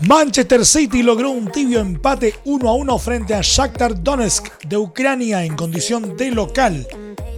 Manchester 0.00 0.66
City 0.66 1.02
logró 1.02 1.30
un 1.30 1.50
tibio 1.50 1.80
empate 1.80 2.34
1 2.44 2.68
a 2.68 2.74
1 2.74 2.98
frente 2.98 3.34
a 3.34 3.40
Shakhtar 3.42 4.02
Donetsk 4.02 4.64
de 4.64 4.76
Ucrania 4.76 5.44
en 5.44 5.56
condición 5.56 6.16
de 6.16 6.30
local, 6.32 6.86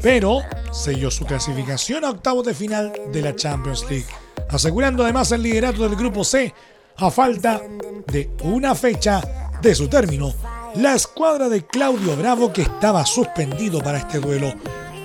pero 0.03 0.41
selló 0.73 1.11
su 1.11 1.25
clasificación 1.25 2.05
a 2.05 2.11
octavos 2.11 2.45
de 2.45 2.55
final 2.55 2.93
de 3.13 3.23
la 3.23 3.37
Champions 3.37 3.87
League, 3.89 4.07
asegurando 4.49 5.03
además 5.03 5.33
el 5.33 5.43
liderato 5.43 5.83
del 5.83 5.97
grupo 5.97 6.25
C 6.25 6.55
a 6.97 7.11
falta 7.11 7.61
de 8.07 8.31
una 8.43 8.75
fecha 8.75 9.23
de 9.61 9.75
su 9.75 9.89
término. 9.89 10.33
La 10.75 10.95
escuadra 10.95 11.49
de 11.49 11.65
Claudio 11.65 12.17
Bravo, 12.17 12.53
que 12.53 12.63
estaba 12.63 13.05
suspendido 13.07 13.81
para 13.81 13.99
este 13.99 14.19
duelo 14.19 14.53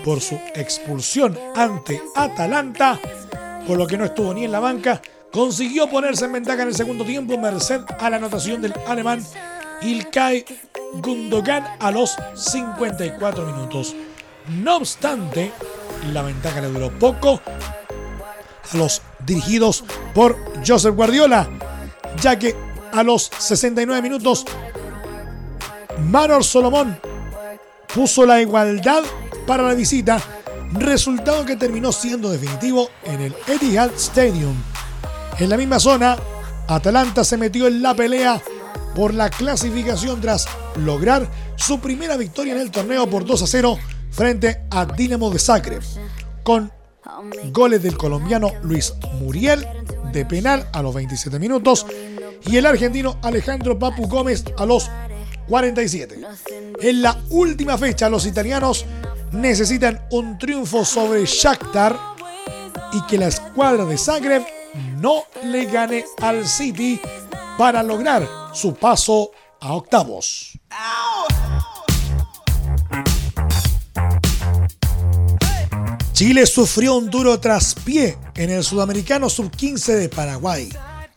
por 0.04 0.20
su 0.20 0.36
expulsión 0.56 1.38
ante 1.56 2.02
Atalanta, 2.16 3.00
por 3.66 3.78
lo 3.78 3.88
que 3.88 3.98
no 3.98 4.06
estuvo 4.06 4.34
ni 4.34 4.46
en 4.46 4.52
la 4.52 4.60
banca, 4.60 5.02
consiguió 5.32 5.90
ponerse 5.90 6.26
en 6.26 6.34
ventaja 6.34 6.64
en 6.64 6.70
el 6.70 6.76
segundo 6.76 7.06
tiempo 7.06 7.38
merced 7.38 7.82
a 8.00 8.10
la 8.10 8.18
anotación 8.18 8.62
del 8.62 8.74
alemán 8.88 9.26
Ilkay 9.82 10.46
Gundogan 11.02 11.66
a 11.80 11.92
los 11.92 12.16
54 12.36 13.46
minutos. 13.46 13.96
No 14.62 14.78
obstante, 14.78 15.52
la 16.12 16.22
ventaja 16.22 16.62
le 16.62 16.68
duró 16.68 16.92
poco 17.00 17.42
los 18.74 19.02
dirigidos 19.26 19.84
por 20.14 20.38
Joseph 20.66 20.96
Guardiola, 20.96 21.50
ya 22.22 22.38
que 22.38 22.56
a 22.92 23.04
los 23.04 23.32
69 23.38 24.02
minutos 24.02 24.46
Manor 26.00 26.44
Solomón 26.44 27.00
puso 27.94 28.26
la 28.26 28.42
igualdad 28.42 29.04
para 29.46 29.64
la 29.64 29.74
visita, 29.74 30.20
resultado 30.74 31.46
que 31.46 31.56
terminó 31.56 31.92
siendo 31.92 32.30
definitivo 32.30 32.90
en 33.04 33.22
el 33.22 33.36
Etihad 33.48 33.92
Stadium. 33.96 34.56
En 35.40 35.50
la 35.50 35.58
misma 35.58 35.80
zona, 35.80 36.18
Atalanta 36.68 37.24
se 37.24 37.38
metió 37.38 37.68
en 37.68 37.82
la 37.82 37.94
pelea 37.94 38.42
por 38.96 39.14
la 39.14 39.30
clasificación 39.30 40.22
tras 40.22 40.48
lograr 40.78 41.28
su 41.56 41.80
primera 41.80 42.18
victoria 42.18 42.54
en 42.54 42.62
el 42.62 42.72
torneo 42.72 43.10
por 43.10 43.26
2 43.26 43.42
a 43.42 43.48
0 43.48 43.78
frente 44.12 44.66
a 44.70 44.86
Dinamo 44.86 45.30
de 45.32 45.40
Zagreb, 45.40 45.82
con 46.44 46.72
goles 47.52 47.84
del 47.84 47.98
colombiano 47.98 48.52
Luis 48.64 48.94
Muriel 49.20 49.68
de 50.12 50.26
penal 50.26 50.68
a 50.74 50.82
los 50.82 50.94
27 50.94 51.40
minutos 51.40 51.86
y 52.46 52.58
el 52.58 52.66
argentino 52.66 53.18
Alejandro 53.22 53.78
Papu 53.78 54.08
Gómez 54.08 54.44
a 54.58 54.66
los 54.66 54.90
47. 55.48 56.22
En 56.82 57.02
la 57.02 57.18
última 57.30 57.78
fecha, 57.78 58.10
los 58.10 58.26
italianos 58.26 58.86
necesitan 59.32 60.06
un 60.12 60.38
triunfo 60.38 60.86
sobre 60.86 61.26
Shakhtar 61.26 61.98
y 62.94 63.02
que 63.04 63.18
la 63.18 63.28
escuadra 63.28 63.86
de 63.86 63.98
Zagreb 63.98 64.46
no 64.98 65.24
le 65.44 65.66
gane 65.66 66.06
al 66.22 66.48
City 66.48 67.00
para 67.58 67.84
lograr 67.84 68.28
su 68.54 68.74
paso 68.76 69.32
a 69.60 69.74
octavos. 69.74 70.60
Chile 76.24 76.46
sufrió 76.46 76.96
un 76.96 77.10
duro 77.10 77.38
traspié 77.42 78.18
en 78.36 78.50
el 78.50 78.64
sudamericano 78.64 79.30
sub-15 79.30 79.94
de 79.96 80.08
Paraguay. 80.08 80.70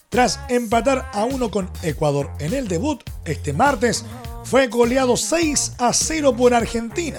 Tras 0.08 0.40
empatar 0.48 1.08
a 1.12 1.22
uno 1.22 1.48
con 1.48 1.70
Ecuador 1.84 2.32
en 2.40 2.52
el 2.52 2.66
debut, 2.66 3.04
este 3.24 3.52
martes 3.52 4.04
fue 4.42 4.66
goleado 4.66 5.16
6 5.16 5.74
a 5.78 5.92
0 5.92 6.34
por 6.36 6.54
Argentina. 6.54 7.18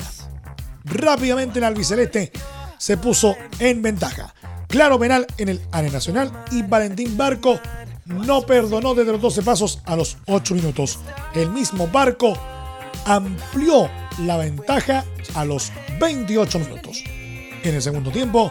Rápidamente 0.84 1.60
el 1.60 1.64
albiceleste 1.64 2.34
se 2.78 2.98
puso 2.98 3.38
en 3.58 3.82
ventaja. 3.82 4.36
Claro 4.68 5.00
penal 5.00 5.26
en 5.38 5.48
el 5.48 5.62
área 5.72 5.90
nacional 5.90 6.30
y 6.52 6.64
Valentín 6.64 7.16
Barco 7.16 7.58
no 8.04 8.42
perdonó 8.42 8.96
desde 8.96 9.14
los 9.14 9.22
12 9.22 9.44
pasos 9.44 9.80
a 9.86 9.96
los 9.96 10.18
8 10.26 10.56
minutos. 10.56 11.00
El 11.34 11.52
mismo 11.52 11.88
Barco 11.88 12.38
amplió 13.06 13.90
la 14.26 14.36
ventaja 14.36 15.06
a 15.36 15.46
los 15.46 15.72
28 16.02 16.60
minutos. 16.60 17.02
En 17.68 17.76
el 17.76 17.82
segundo 17.82 18.12
tiempo, 18.12 18.50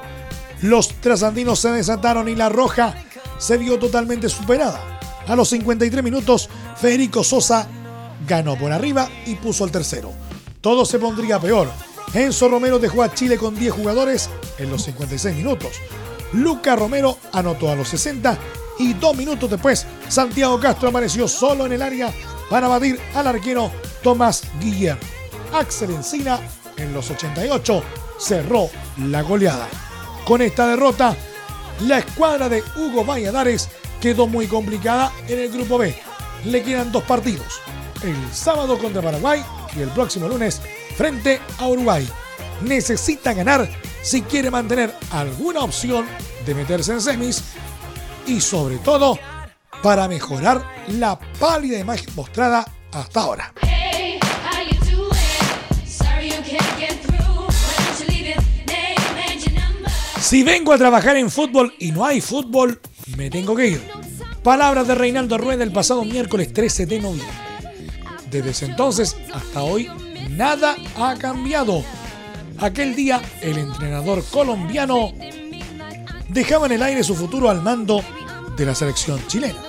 los 0.61 0.89
trasandinos 1.01 1.59
se 1.59 1.71
desataron 1.71 2.29
y 2.29 2.35
la 2.35 2.51
roja 2.51 2.95
se 3.39 3.57
vio 3.57 3.79
totalmente 3.79 4.29
superada. 4.29 4.99
A 5.27 5.35
los 5.35 5.49
53 5.49 6.05
minutos, 6.05 6.51
Federico 6.77 7.25
Sosa 7.25 7.67
ganó 8.29 8.57
por 8.57 8.73
arriba 8.73 9.09
y 9.25 9.37
puso 9.37 9.65
el 9.65 9.71
tercero. 9.71 10.13
Todo 10.61 10.85
se 10.85 10.99
pondría 10.99 11.41
peor. 11.41 11.69
Enzo 12.13 12.49
Romero 12.49 12.79
dejó 12.79 13.03
a 13.03 13.15
Chile 13.15 13.39
con 13.39 13.55
10 13.55 13.73
jugadores 13.73 14.29
en 14.59 14.71
los 14.71 14.85
56 14.85 15.35
minutos. 15.35 15.73
Luca 16.35 16.77
Romero 16.77 17.17
anotó 17.33 17.71
a 17.71 17.75
los 17.75 17.89
60 17.89 18.37
y 18.79 18.93
dos 18.93 19.17
minutos 19.17 19.49
después 19.49 19.87
Santiago 20.09 20.61
Castro 20.61 20.91
apareció 20.91 21.27
solo 21.27 21.65
en 21.65 21.73
el 21.73 21.81
área 21.81 22.13
para 22.51 22.69
batir 22.69 23.01
al 23.15 23.29
arquero 23.29 23.73
Tomás 24.03 24.43
Guillermo. 24.61 25.01
Axel 25.55 25.93
Encina 25.93 26.39
en 26.77 26.93
los 26.93 27.11
88 27.11 27.83
cerró 28.19 28.71
la 28.99 29.23
goleada. 29.23 29.69
Con 30.25 30.43
esta 30.43 30.67
derrota, 30.67 31.17
la 31.81 31.99
escuadra 31.99 32.49
de 32.49 32.63
Hugo 32.77 33.05
Valladares 33.05 33.69
quedó 34.01 34.27
muy 34.27 34.47
complicada 34.47 35.13
en 35.29 35.39
el 35.39 35.51
grupo 35.51 35.79
B. 35.79 35.97
Le 36.45 36.63
quedan 36.63 36.93
dos 36.93 37.03
partidos, 37.05 37.61
el 38.03 38.17
sábado 38.33 38.79
contra 38.79 39.03
Paraguay 39.03 39.43
y 39.77 39.81
el 39.81 39.89
próximo 39.91 40.29
lunes 40.29 40.61
frente 40.97 41.41
a 41.59 41.67
Uruguay. 41.67 42.09
Necesita 42.63 43.35
ganar 43.35 43.69
si 44.03 44.23
quiere 44.23 44.51
mantener 44.51 44.95
alguna 45.11 45.61
opción 45.61 46.07
de 46.45 46.55
meterse 46.55 46.93
en 46.93 47.01
semis 47.01 47.43
y 48.27 48.41
sobre 48.41 48.79
todo 48.79 49.19
para 49.83 50.09
mejorar 50.09 50.65
la 50.89 51.19
pálida 51.39 51.79
imagen 51.79 52.15
mostrada 52.15 52.67
hasta 52.93 53.21
ahora. 53.21 53.53
Si 60.27 60.43
vengo 60.43 60.73
a 60.73 60.77
trabajar 60.77 61.17
en 61.17 61.31
fútbol 61.31 61.73
y 61.79 61.93
no 61.93 62.05
hay 62.05 62.21
fútbol, 62.21 62.81
me 63.17 63.31
tengo 63.31 63.55
que 63.55 63.69
ir. 63.69 63.89
Palabras 64.43 64.89
de 64.89 64.97
Reinaldo 64.97 65.39
Rueda 65.39 65.63
el 65.63 65.71
pasado 65.71 66.05
miércoles 66.05 66.53
13 66.53 66.87
de 66.87 66.99
noviembre. 66.99 67.37
Desde 68.29 68.51
ese 68.51 68.65
entonces 68.67 69.17
hasta 69.33 69.63
hoy 69.63 69.89
nada 70.31 70.75
ha 70.97 71.15
cambiado. 71.15 71.85
Aquel 72.59 72.97
día, 72.97 73.23
el 73.41 73.57
entrenador 73.57 74.25
colombiano 74.25 75.13
dejaba 76.29 76.67
en 76.67 76.73
el 76.73 76.83
aire 76.83 77.05
su 77.05 77.15
futuro 77.15 77.49
al 77.49 77.63
mando 77.63 78.03
de 78.57 78.67
la 78.67 78.75
selección 78.75 79.25
chilena. 79.29 79.63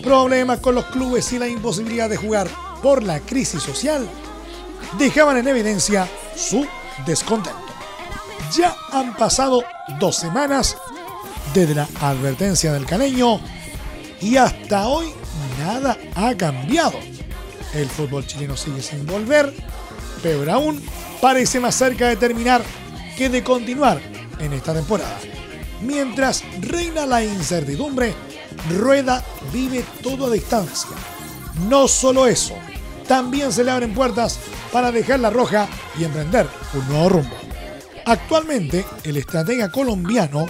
Problemas 0.00 0.60
con 0.60 0.76
los 0.76 0.84
clubes 0.84 1.32
y 1.32 1.40
la 1.40 1.48
imposibilidad 1.48 2.08
de 2.08 2.18
jugar 2.18 2.46
por 2.84 3.02
la 3.02 3.18
crisis 3.18 3.64
social 3.64 4.08
dejaban 4.96 5.38
en 5.38 5.48
evidencia 5.48 6.08
su 6.36 6.64
descontento. 7.04 7.58
Ya 8.56 8.76
han 8.92 9.16
pasado 9.16 9.64
dos 9.98 10.16
semanas 10.16 10.76
desde 11.54 11.74
la 11.74 11.88
advertencia 12.00 12.72
del 12.72 12.86
caneño 12.86 13.40
y 14.20 14.36
hasta 14.36 14.88
hoy 14.88 15.12
nada 15.58 15.96
ha 16.14 16.34
cambiado. 16.34 16.98
El 17.74 17.88
fútbol 17.88 18.26
chileno 18.26 18.56
sigue 18.56 18.82
sin 18.82 19.06
volver, 19.06 19.52
pero 20.22 20.50
aún 20.52 20.82
parece 21.20 21.60
más 21.60 21.74
cerca 21.74 22.08
de 22.08 22.16
terminar 22.16 22.62
que 23.16 23.28
de 23.28 23.42
continuar 23.42 24.00
en 24.38 24.52
esta 24.52 24.74
temporada. 24.74 25.18
Mientras 25.82 26.42
reina 26.60 27.06
la 27.06 27.22
incertidumbre, 27.22 28.14
Rueda 28.78 29.24
vive 29.52 29.84
todo 30.02 30.26
a 30.26 30.30
distancia. 30.30 30.96
No 31.68 31.88
solo 31.88 32.26
eso, 32.26 32.54
también 33.06 33.52
se 33.52 33.64
le 33.64 33.70
abren 33.70 33.94
puertas 33.94 34.38
para 34.72 34.92
dejar 34.92 35.20
la 35.20 35.30
roja 35.30 35.68
y 35.98 36.04
emprender 36.04 36.48
un 36.74 36.88
nuevo 36.88 37.08
rumbo. 37.08 37.47
Actualmente, 38.08 38.86
el 39.04 39.18
estratega 39.18 39.70
colombiano 39.70 40.46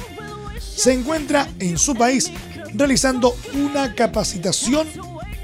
se 0.61 0.93
encuentra 0.93 1.49
en 1.59 1.77
su 1.77 1.93
país 1.97 2.31
realizando 2.73 3.37
una 3.53 3.97
capacitación 3.97 4.87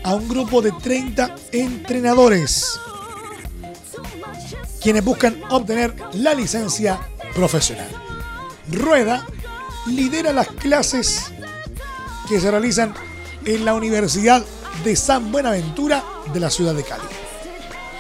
a 0.05 0.15
un 0.15 0.29
grupo 0.29 0.63
de 0.63 0.71
30 0.71 1.35
entrenadores, 1.51 2.79
quienes 4.81 5.05
buscan 5.05 5.43
obtener 5.51 5.97
la 6.13 6.35
licencia 6.35 7.01
profesional. 7.35 7.89
Rueda 8.71 9.27
lidera 9.89 10.33
las 10.33 10.47
clases 10.47 11.33
que 12.29 12.39
se 12.39 12.49
realizan 12.49 12.95
en 13.45 13.65
la 13.65 13.75
Universidad 13.75 14.45
de 14.85 14.95
San 14.95 15.33
Buenaventura 15.33 16.05
de 16.33 16.39
la 16.39 16.51
ciudad 16.51 16.75
de 16.75 16.85
Cali, 16.85 17.03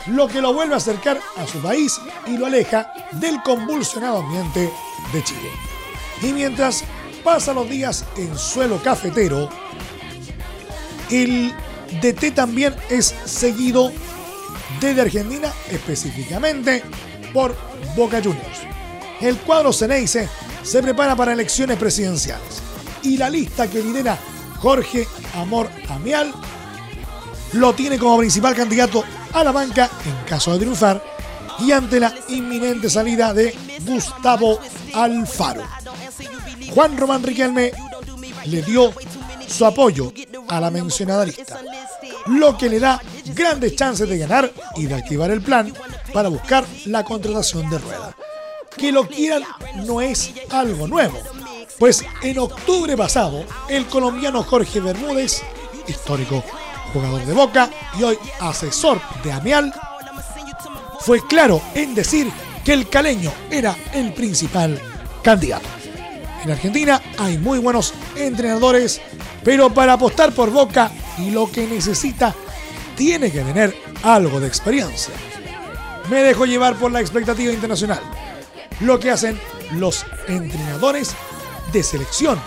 lo 0.06 0.28
que 0.28 0.40
lo 0.40 0.52
vuelve 0.52 0.74
a 0.74 0.78
acercar 0.78 1.20
a 1.36 1.46
su 1.46 1.58
país 1.60 2.00
y 2.26 2.36
lo 2.36 2.46
aleja 2.46 2.92
del 3.12 3.42
convulsionado 3.42 4.18
ambiente 4.18 4.70
de 5.12 5.24
Chile. 5.24 5.50
Y 6.22 6.32
mientras 6.32 6.84
pasa 7.22 7.52
los 7.52 7.68
días 7.68 8.04
en 8.16 8.36
suelo 8.36 8.82
cafetero, 8.82 9.48
el 11.10 11.54
DT 12.00 12.34
también 12.34 12.74
es 12.90 13.14
seguido 13.24 13.92
desde 14.80 15.00
Argentina, 15.00 15.52
específicamente 15.70 16.82
por 17.32 17.56
Boca 17.96 18.20
Juniors. 18.22 18.60
El 19.20 19.36
cuadro 19.38 19.72
Ceneice 19.72 20.28
se 20.62 20.82
prepara 20.82 21.14
para 21.16 21.32
elecciones 21.32 21.78
presidenciales 21.78 22.62
y 23.02 23.16
la 23.16 23.30
lista 23.30 23.68
que 23.68 23.82
lidera 23.82 24.18
Jorge 24.58 25.06
Amor 25.34 25.68
Amial 25.88 26.32
lo 27.52 27.74
tiene 27.74 27.98
como 27.98 28.18
principal 28.18 28.54
candidato 28.54 29.04
a 29.34 29.44
la 29.44 29.52
banca 29.52 29.90
en 30.06 30.26
caso 30.26 30.52
de 30.52 30.60
triunfar 30.60 31.02
y 31.58 31.72
ante 31.72 32.00
la 32.00 32.14
inminente 32.28 32.88
salida 32.88 33.34
de 33.34 33.54
Gustavo 33.80 34.58
Alfaro. 34.94 35.62
Juan 36.72 36.96
Román 36.96 37.22
Riquelme 37.22 37.72
le 38.46 38.62
dio 38.62 38.92
su 39.46 39.64
apoyo 39.66 40.12
a 40.48 40.60
la 40.60 40.70
mencionada 40.70 41.24
lista, 41.24 41.60
lo 42.26 42.56
que 42.56 42.68
le 42.68 42.78
da 42.78 43.00
grandes 43.34 43.76
chances 43.76 44.08
de 44.08 44.18
ganar 44.18 44.52
y 44.76 44.86
de 44.86 44.94
activar 44.94 45.30
el 45.30 45.42
plan 45.42 45.72
para 46.12 46.28
buscar 46.28 46.64
la 46.86 47.04
contratación 47.04 47.68
de 47.70 47.78
Rueda. 47.78 48.16
Que 48.76 48.92
lo 48.92 49.06
quieran 49.06 49.42
no 49.86 50.00
es 50.00 50.32
algo 50.50 50.86
nuevo, 50.86 51.18
pues 51.78 52.04
en 52.22 52.38
octubre 52.38 52.96
pasado 52.96 53.44
el 53.68 53.86
colombiano 53.86 54.42
Jorge 54.42 54.80
Bermúdez, 54.80 55.42
histórico 55.86 56.44
jugador 56.94 57.26
de 57.26 57.33
Boca 57.35 57.68
y 57.98 58.04
hoy 58.04 58.16
asesor 58.40 59.00
de 59.24 59.33
Amial, 59.33 59.74
fue 61.00 61.26
claro 61.26 61.61
en 61.74 61.94
decir 61.94 62.30
que 62.64 62.72
el 62.72 62.88
caleño 62.88 63.33
era 63.50 63.76
el 63.92 64.14
principal 64.14 64.80
candidato. 65.22 65.66
En 66.44 66.52
Argentina 66.52 67.02
hay 67.18 67.37
muy 67.37 67.59
buenos 67.59 67.92
entrenadores, 68.16 69.00
pero 69.42 69.74
para 69.74 69.94
apostar 69.94 70.33
por 70.33 70.50
Boca 70.50 70.90
y 71.18 71.30
lo 71.30 71.50
que 71.50 71.66
necesita, 71.66 72.33
tiene 72.96 73.30
que 73.30 73.40
tener 73.40 73.76
algo 74.04 74.38
de 74.38 74.46
experiencia. 74.46 75.14
Me 76.09 76.22
dejo 76.22 76.46
llevar 76.46 76.76
por 76.76 76.92
la 76.92 77.00
expectativa 77.00 77.52
internacional, 77.52 78.00
lo 78.80 79.00
que 79.00 79.11
hacen 79.11 79.38
los 79.72 80.07
entrenadores 80.28 81.14
de 81.72 81.83
selección, 81.83 82.38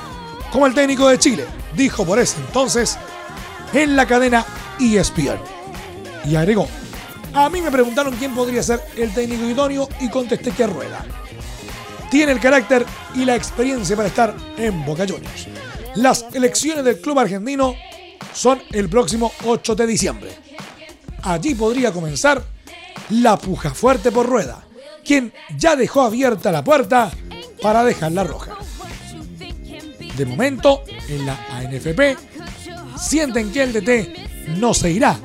como 0.52 0.68
el 0.68 0.74
técnico 0.74 1.10
de 1.10 1.20
Chile, 1.20 1.46
dijo 1.76 2.06
por 2.06 2.20
ese 2.20 2.38
entonces 2.38 2.98
en 3.74 3.96
la 3.96 4.06
cadena 4.06 4.46
ESPN. 4.80 5.40
Y 6.26 6.36
agregó, 6.36 6.68
a 7.34 7.50
mí 7.50 7.62
me 7.62 7.72
preguntaron 7.72 8.16
quién 8.16 8.34
podría 8.34 8.64
ser 8.64 8.82
el 8.96 9.14
técnico 9.14 9.46
idóneo 9.46 9.88
y 10.00 10.10
contesté 10.10 10.52
que 10.52 10.68
Rueda 10.68 11.06
tiene 12.10 12.32
el 12.32 12.40
carácter 12.40 12.86
y 13.16 13.26
la 13.26 13.36
experiencia 13.36 13.96
para 13.96 14.08
estar 14.08 14.36
en 14.58 14.86
Boca 14.86 15.06
Juniors. 15.08 15.48
Las 15.96 16.26
elecciones 16.34 16.84
del 16.86 17.02
club 17.02 17.20
argentino 17.20 17.76
son 18.34 18.62
el 18.72 18.90
próximo 18.90 19.32
8 19.46 19.76
de 19.76 19.88
diciembre. 19.88 20.32
Allí 21.24 21.56
podría 21.56 21.92
comenzar 21.92 22.42
la 23.10 23.38
puja 23.38 23.74
fuerte 23.74 24.12
por 24.12 24.28
rueda, 24.28 24.66
quien 25.04 25.34
ya 25.58 25.76
dejó 25.76 26.02
abierta 26.02 26.52
la 26.52 26.64
puerta 26.64 27.12
para 27.62 27.84
dejarla 27.84 28.24
roja. 28.24 28.58
De 30.16 30.26
momento, 30.26 30.84
en 31.10 31.26
la 31.26 31.38
ANFP, 31.52 32.18
sienten 33.00 33.52
que 33.52 33.64
el 33.64 33.74
DT 33.74 34.58
no 34.58 34.74
se 34.74 34.92
irá, 34.92 35.20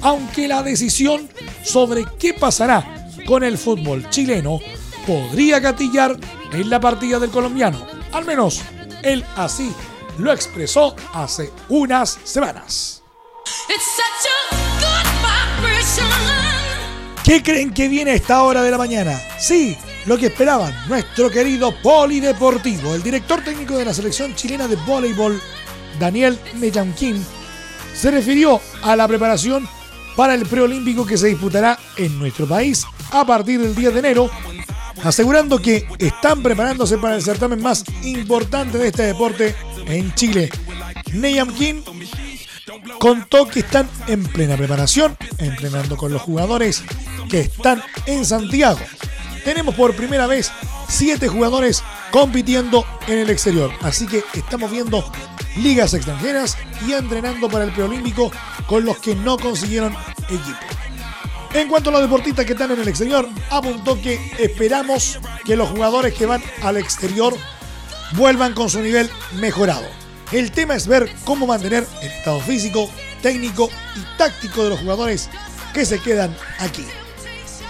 aunque 0.00 0.48
la 0.48 0.62
decisión 0.62 1.28
sobre 1.64 2.04
qué 2.18 2.34
pasará 2.34 3.06
con 3.26 3.44
el 3.44 3.58
fútbol 3.58 4.08
chileno 4.10 4.58
podría 5.06 5.60
gatillar 5.60 6.16
en 6.52 6.70
la 6.70 6.80
partida 6.80 7.18
del 7.18 7.30
colombiano. 7.30 7.86
Al 8.12 8.24
menos 8.24 8.60
él 9.02 9.24
así 9.36 9.72
lo 10.18 10.32
expresó 10.32 10.94
hace 11.12 11.50
unas 11.68 12.18
semanas. 12.24 13.02
¿Qué 17.24 17.42
creen 17.42 17.72
que 17.72 17.88
viene 17.88 18.10
a 18.10 18.14
esta 18.14 18.42
hora 18.42 18.62
de 18.62 18.70
la 18.70 18.78
mañana? 18.78 19.18
Sí, 19.38 19.76
lo 20.06 20.18
que 20.18 20.26
esperaban, 20.26 20.74
nuestro 20.88 21.30
querido 21.30 21.72
polideportivo, 21.80 22.94
el 22.94 23.02
director 23.02 23.42
técnico 23.42 23.76
de 23.76 23.84
la 23.84 23.94
selección 23.94 24.34
chilena 24.34 24.66
de 24.66 24.76
voleibol, 24.76 25.40
Daniel 25.98 26.38
Meyanquín, 26.54 27.24
se 27.94 28.10
refirió 28.10 28.60
a 28.82 28.96
la 28.96 29.06
preparación 29.06 29.68
para 30.16 30.34
el 30.34 30.46
preolímpico 30.46 31.06
que 31.06 31.16
se 31.16 31.28
disputará 31.28 31.78
en 31.96 32.18
nuestro 32.18 32.46
país 32.46 32.84
a 33.10 33.24
partir 33.24 33.60
del 33.60 33.74
10 33.74 33.92
de 33.94 33.98
enero 33.98 34.30
asegurando 35.04 35.58
que 35.60 35.86
están 35.98 36.42
preparándose 36.42 36.98
para 36.98 37.16
el 37.16 37.22
certamen 37.22 37.62
más 37.62 37.84
importante 38.02 38.78
de 38.78 38.88
este 38.88 39.02
deporte 39.02 39.54
en 39.86 40.14
Chile. 40.14 40.50
Neyam 41.12 41.52
King 41.54 41.82
contó 42.98 43.46
que 43.46 43.60
están 43.60 43.88
en 44.06 44.22
plena 44.24 44.56
preparación, 44.56 45.16
entrenando 45.38 45.96
con 45.96 46.12
los 46.12 46.22
jugadores 46.22 46.82
que 47.28 47.40
están 47.40 47.82
en 48.06 48.24
Santiago. 48.24 48.80
Tenemos 49.44 49.74
por 49.74 49.94
primera 49.94 50.26
vez 50.26 50.52
siete 50.88 51.28
jugadores 51.28 51.82
compitiendo 52.12 52.84
en 53.08 53.18
el 53.18 53.30
exterior, 53.30 53.72
así 53.80 54.06
que 54.06 54.22
estamos 54.34 54.70
viendo 54.70 55.02
ligas 55.56 55.94
extranjeras 55.94 56.56
y 56.86 56.92
entrenando 56.92 57.48
para 57.48 57.64
el 57.64 57.72
preolímpico 57.72 58.30
con 58.66 58.84
los 58.84 58.98
que 58.98 59.16
no 59.16 59.38
consiguieron 59.38 59.96
equipo. 60.28 60.58
En 61.54 61.68
cuanto 61.68 61.88
a 61.88 61.94
los 61.94 62.02
deportistas 62.02 62.44
que 62.44 62.52
están 62.52 62.70
en 62.70 62.80
el 62.80 62.88
exterior, 62.88 63.28
apuntó 63.50 64.00
que 64.00 64.20
esperamos 64.38 65.18
que 65.44 65.56
los 65.56 65.70
jugadores 65.70 66.14
que 66.14 66.26
van 66.26 66.42
al 66.62 66.76
exterior 66.76 67.34
vuelvan 68.12 68.52
con 68.54 68.68
su 68.68 68.80
nivel 68.80 69.10
mejorado. 69.40 69.86
El 70.32 70.52
tema 70.52 70.74
es 70.74 70.86
ver 70.86 71.10
cómo 71.24 71.46
mantener 71.46 71.86
el 72.02 72.10
estado 72.10 72.40
físico, 72.40 72.90
técnico 73.22 73.70
y 73.96 74.18
táctico 74.18 74.64
de 74.64 74.70
los 74.70 74.80
jugadores 74.80 75.30
que 75.72 75.86
se 75.86 75.98
quedan 75.98 76.36
aquí. 76.58 76.86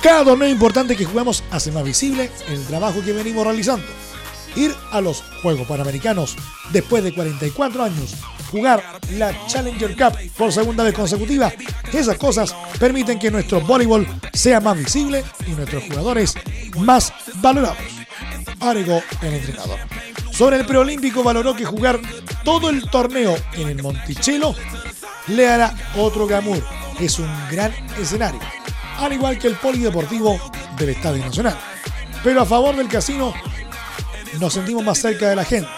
Cada 0.02 0.24
torneo 0.24 0.48
importante 0.48 0.96
que 0.96 1.04
jugamos 1.04 1.44
hace 1.52 1.70
más 1.70 1.84
visible 1.84 2.28
el 2.48 2.64
trabajo 2.66 3.02
que 3.04 3.12
venimos 3.12 3.44
realizando. 3.44 3.86
Ir 4.56 4.74
a 4.90 5.00
los 5.00 5.22
Juegos 5.42 5.66
Panamericanos 5.66 6.36
después 6.72 7.02
de 7.02 7.14
44 7.14 7.82
años 7.82 8.16
jugar 8.52 8.82
la 9.12 9.34
Challenger 9.46 9.96
Cup 9.96 10.18
por 10.36 10.52
segunda 10.52 10.84
vez 10.84 10.94
consecutiva. 10.94 11.50
Esas 11.90 12.18
cosas 12.18 12.54
permiten 12.78 13.18
que 13.18 13.30
nuestro 13.30 13.62
voleibol 13.62 14.06
sea 14.34 14.60
más 14.60 14.76
visible 14.76 15.24
y 15.46 15.52
nuestros 15.52 15.84
jugadores 15.84 16.34
más 16.76 17.12
valorados. 17.36 17.78
Agregó 18.60 19.02
el 19.22 19.34
entrenador. 19.34 19.78
Sobre 20.30 20.58
el 20.58 20.66
preolímpico 20.66 21.22
valoró 21.22 21.56
que 21.56 21.64
jugar 21.64 21.98
todo 22.44 22.68
el 22.68 22.88
torneo 22.90 23.34
en 23.54 23.68
el 23.68 23.82
Monticello 23.82 24.54
le 25.28 25.48
hará 25.48 25.74
otro 25.96 26.26
glamour. 26.26 26.62
Es 27.00 27.18
un 27.18 27.30
gran 27.50 27.72
escenario. 27.98 28.40
al 28.98 29.12
igual 29.14 29.38
que 29.38 29.48
el 29.48 29.56
polideportivo 29.56 30.38
del 30.76 30.90
Estadio 30.90 31.24
Nacional. 31.24 31.58
Pero 32.22 32.42
a 32.42 32.46
favor 32.46 32.76
del 32.76 32.88
casino 32.88 33.34
nos 34.38 34.54
sentimos 34.54 34.84
más 34.84 34.98
cerca 34.98 35.28
de 35.28 35.36
la 35.36 35.44
gente. 35.44 35.70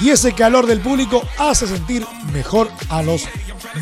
Y 0.00 0.10
ese 0.10 0.32
calor 0.32 0.66
del 0.66 0.80
público 0.80 1.22
hace 1.38 1.66
sentir 1.66 2.06
mejor 2.32 2.70
a 2.88 3.02
los 3.02 3.24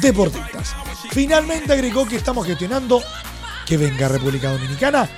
deportistas. 0.01 0.75
Finalmente 1.11 1.73
agregó 1.73 2.07
que 2.07 2.17
estamos 2.17 2.47
gestionando 2.47 3.03
que 3.67 3.77
venga 3.77 4.09
República 4.09 4.51
Dominicana 4.53 5.09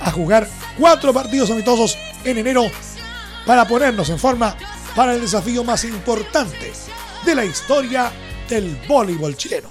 a 0.00 0.10
jugar 0.10 0.48
cuatro 0.78 1.12
partidos 1.12 1.50
amistosos 1.50 1.96
en 2.24 2.38
enero 2.38 2.70
para 3.46 3.66
ponernos 3.66 4.08
en 4.10 4.18
forma 4.18 4.56
para 4.94 5.14
el 5.14 5.20
desafío 5.20 5.64
más 5.64 5.84
importante 5.84 6.72
de 7.24 7.34
la 7.34 7.44
historia 7.44 8.12
del 8.48 8.76
voleibol 8.88 9.36
chileno. 9.36 9.70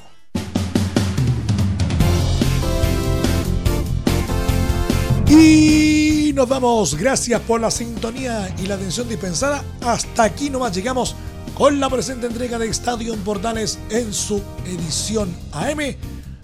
Y 5.28 6.13
nos 6.34 6.50
vamos. 6.50 6.96
Gracias 6.96 7.40
por 7.42 7.62
la 7.62 7.70
sintonía 7.70 8.54
y 8.58 8.66
la 8.66 8.76
atención 8.76 9.08
dispensada. 9.08 9.64
Hasta 9.82 10.24
aquí 10.24 10.50
nomás 10.50 10.76
llegamos 10.76 11.16
con 11.54 11.80
la 11.80 11.90
presente 11.90 12.28
entrega 12.28 12.58
de 12.58 12.68
Estadio 12.68 13.16
Portales 13.18 13.78
en 13.90 14.12
su 14.14 14.42
edición 14.66 15.36
AM 15.52 15.96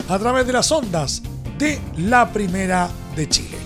a 0.08 0.20
través 0.20 0.46
de 0.46 0.54
las 0.54 0.72
ondas 0.72 1.24
de 1.58 1.80
la 1.98 2.32
Primera 2.32 2.90
de 3.16 3.28
Chile. 3.28 3.58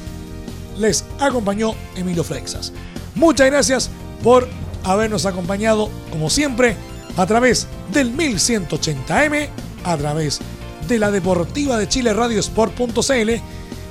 Les 0.78 1.04
acompañó 1.20 1.76
Emilio 1.96 2.24
Freixas. 2.24 2.72
Muchas 3.16 3.48
gracias 3.48 3.90
por 4.24 4.48
habernos 4.84 5.26
acompañado, 5.26 5.90
como 6.12 6.30
siempre, 6.30 6.78
a 7.18 7.26
través 7.26 7.68
del 7.92 8.16
1180M, 8.16 9.50
a 9.84 9.98
través 9.98 10.40
de 10.88 11.00
la 11.00 11.12
Deportiva 11.12 11.78
de 11.78 11.88
Chile 11.88 12.14
Radio 12.14 12.40
Sport.cl 12.40 13.32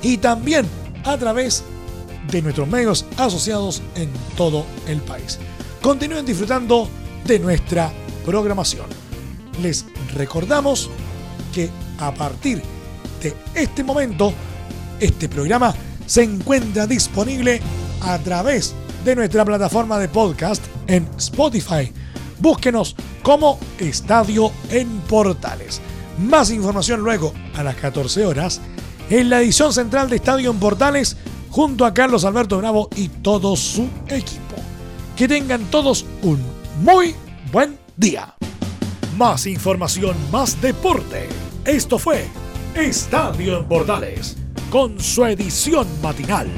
y 0.03 0.17
también 0.19 0.67
a 1.05 1.17
través 1.17 1.63
de 2.31 2.43
nuestros 2.43 2.69
medios 2.69 3.05
asociados 3.17 3.83
en 3.95 4.11
todo 4.37 4.65
el 4.87 5.01
país. 5.01 5.39
Continúen 5.81 6.25
disfrutando 6.25 6.89
de 7.27 7.39
nuestra 7.39 7.93
programación. 8.25 8.87
Les 9.61 9.85
recordamos 10.15 10.91
que 11.53 11.71
a 11.99 12.13
partir 12.13 12.63
de 13.23 13.35
este 13.55 13.85
momento, 13.85 14.33
este 15.01 15.29
programa 15.29 15.75
se 16.07 16.23
encuentra 16.23 16.87
disponible 16.87 17.61
a 18.01 18.19
través 18.19 18.75
de 19.05 19.17
nuestra 19.17 19.45
plataforma 19.45 19.99
de 19.99 20.09
podcast 20.09 20.63
en 20.87 21.09
Spotify. 21.17 21.93
Búsquenos 22.39 22.97
como 23.23 23.59
Estadio 23.79 24.51
en 24.71 24.89
Portales. 25.03 25.81
Más 26.19 26.51
información 26.51 27.01
luego 27.01 27.33
a 27.55 27.63
las 27.63 27.77
14 27.77 28.27
horas 28.27 28.61
en 29.11 29.31
la 29.31 29.41
edición 29.41 29.73
central 29.73 30.09
de 30.09 30.17
Estadio 30.17 30.51
en 30.51 30.59
Portales 30.59 31.17
junto 31.53 31.85
a 31.85 31.93
Carlos 31.93 32.25
Alberto 32.25 32.57
Bravo 32.59 32.89
y 32.97 33.09
todo 33.09 33.55
su 33.57 33.87
equipo. 34.09 34.57
Que 35.17 35.29
tengan 35.29 35.63
todos 35.67 36.05
un 36.23 36.41
muy 36.81 37.15
buen 37.53 37.79
día. 37.97 38.35
Más 39.19 39.47
información, 39.47 40.17
más 40.33 40.61
deporte. 40.61 41.29
Esto 41.67 41.99
fue 41.99 42.25
Estadio 42.75 43.59
en 43.59 43.67
Portales 43.67 44.39
con 44.71 44.99
su 44.99 45.27
edición 45.27 45.87
matinal. 46.03 46.49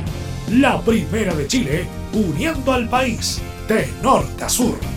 La 0.52 0.80
primera 0.80 1.34
de 1.34 1.48
Chile 1.48 1.86
uniendo 2.12 2.72
al 2.72 2.88
país 2.88 3.42
de 3.66 3.88
norte 4.00 4.44
a 4.44 4.48
sur. 4.48 4.93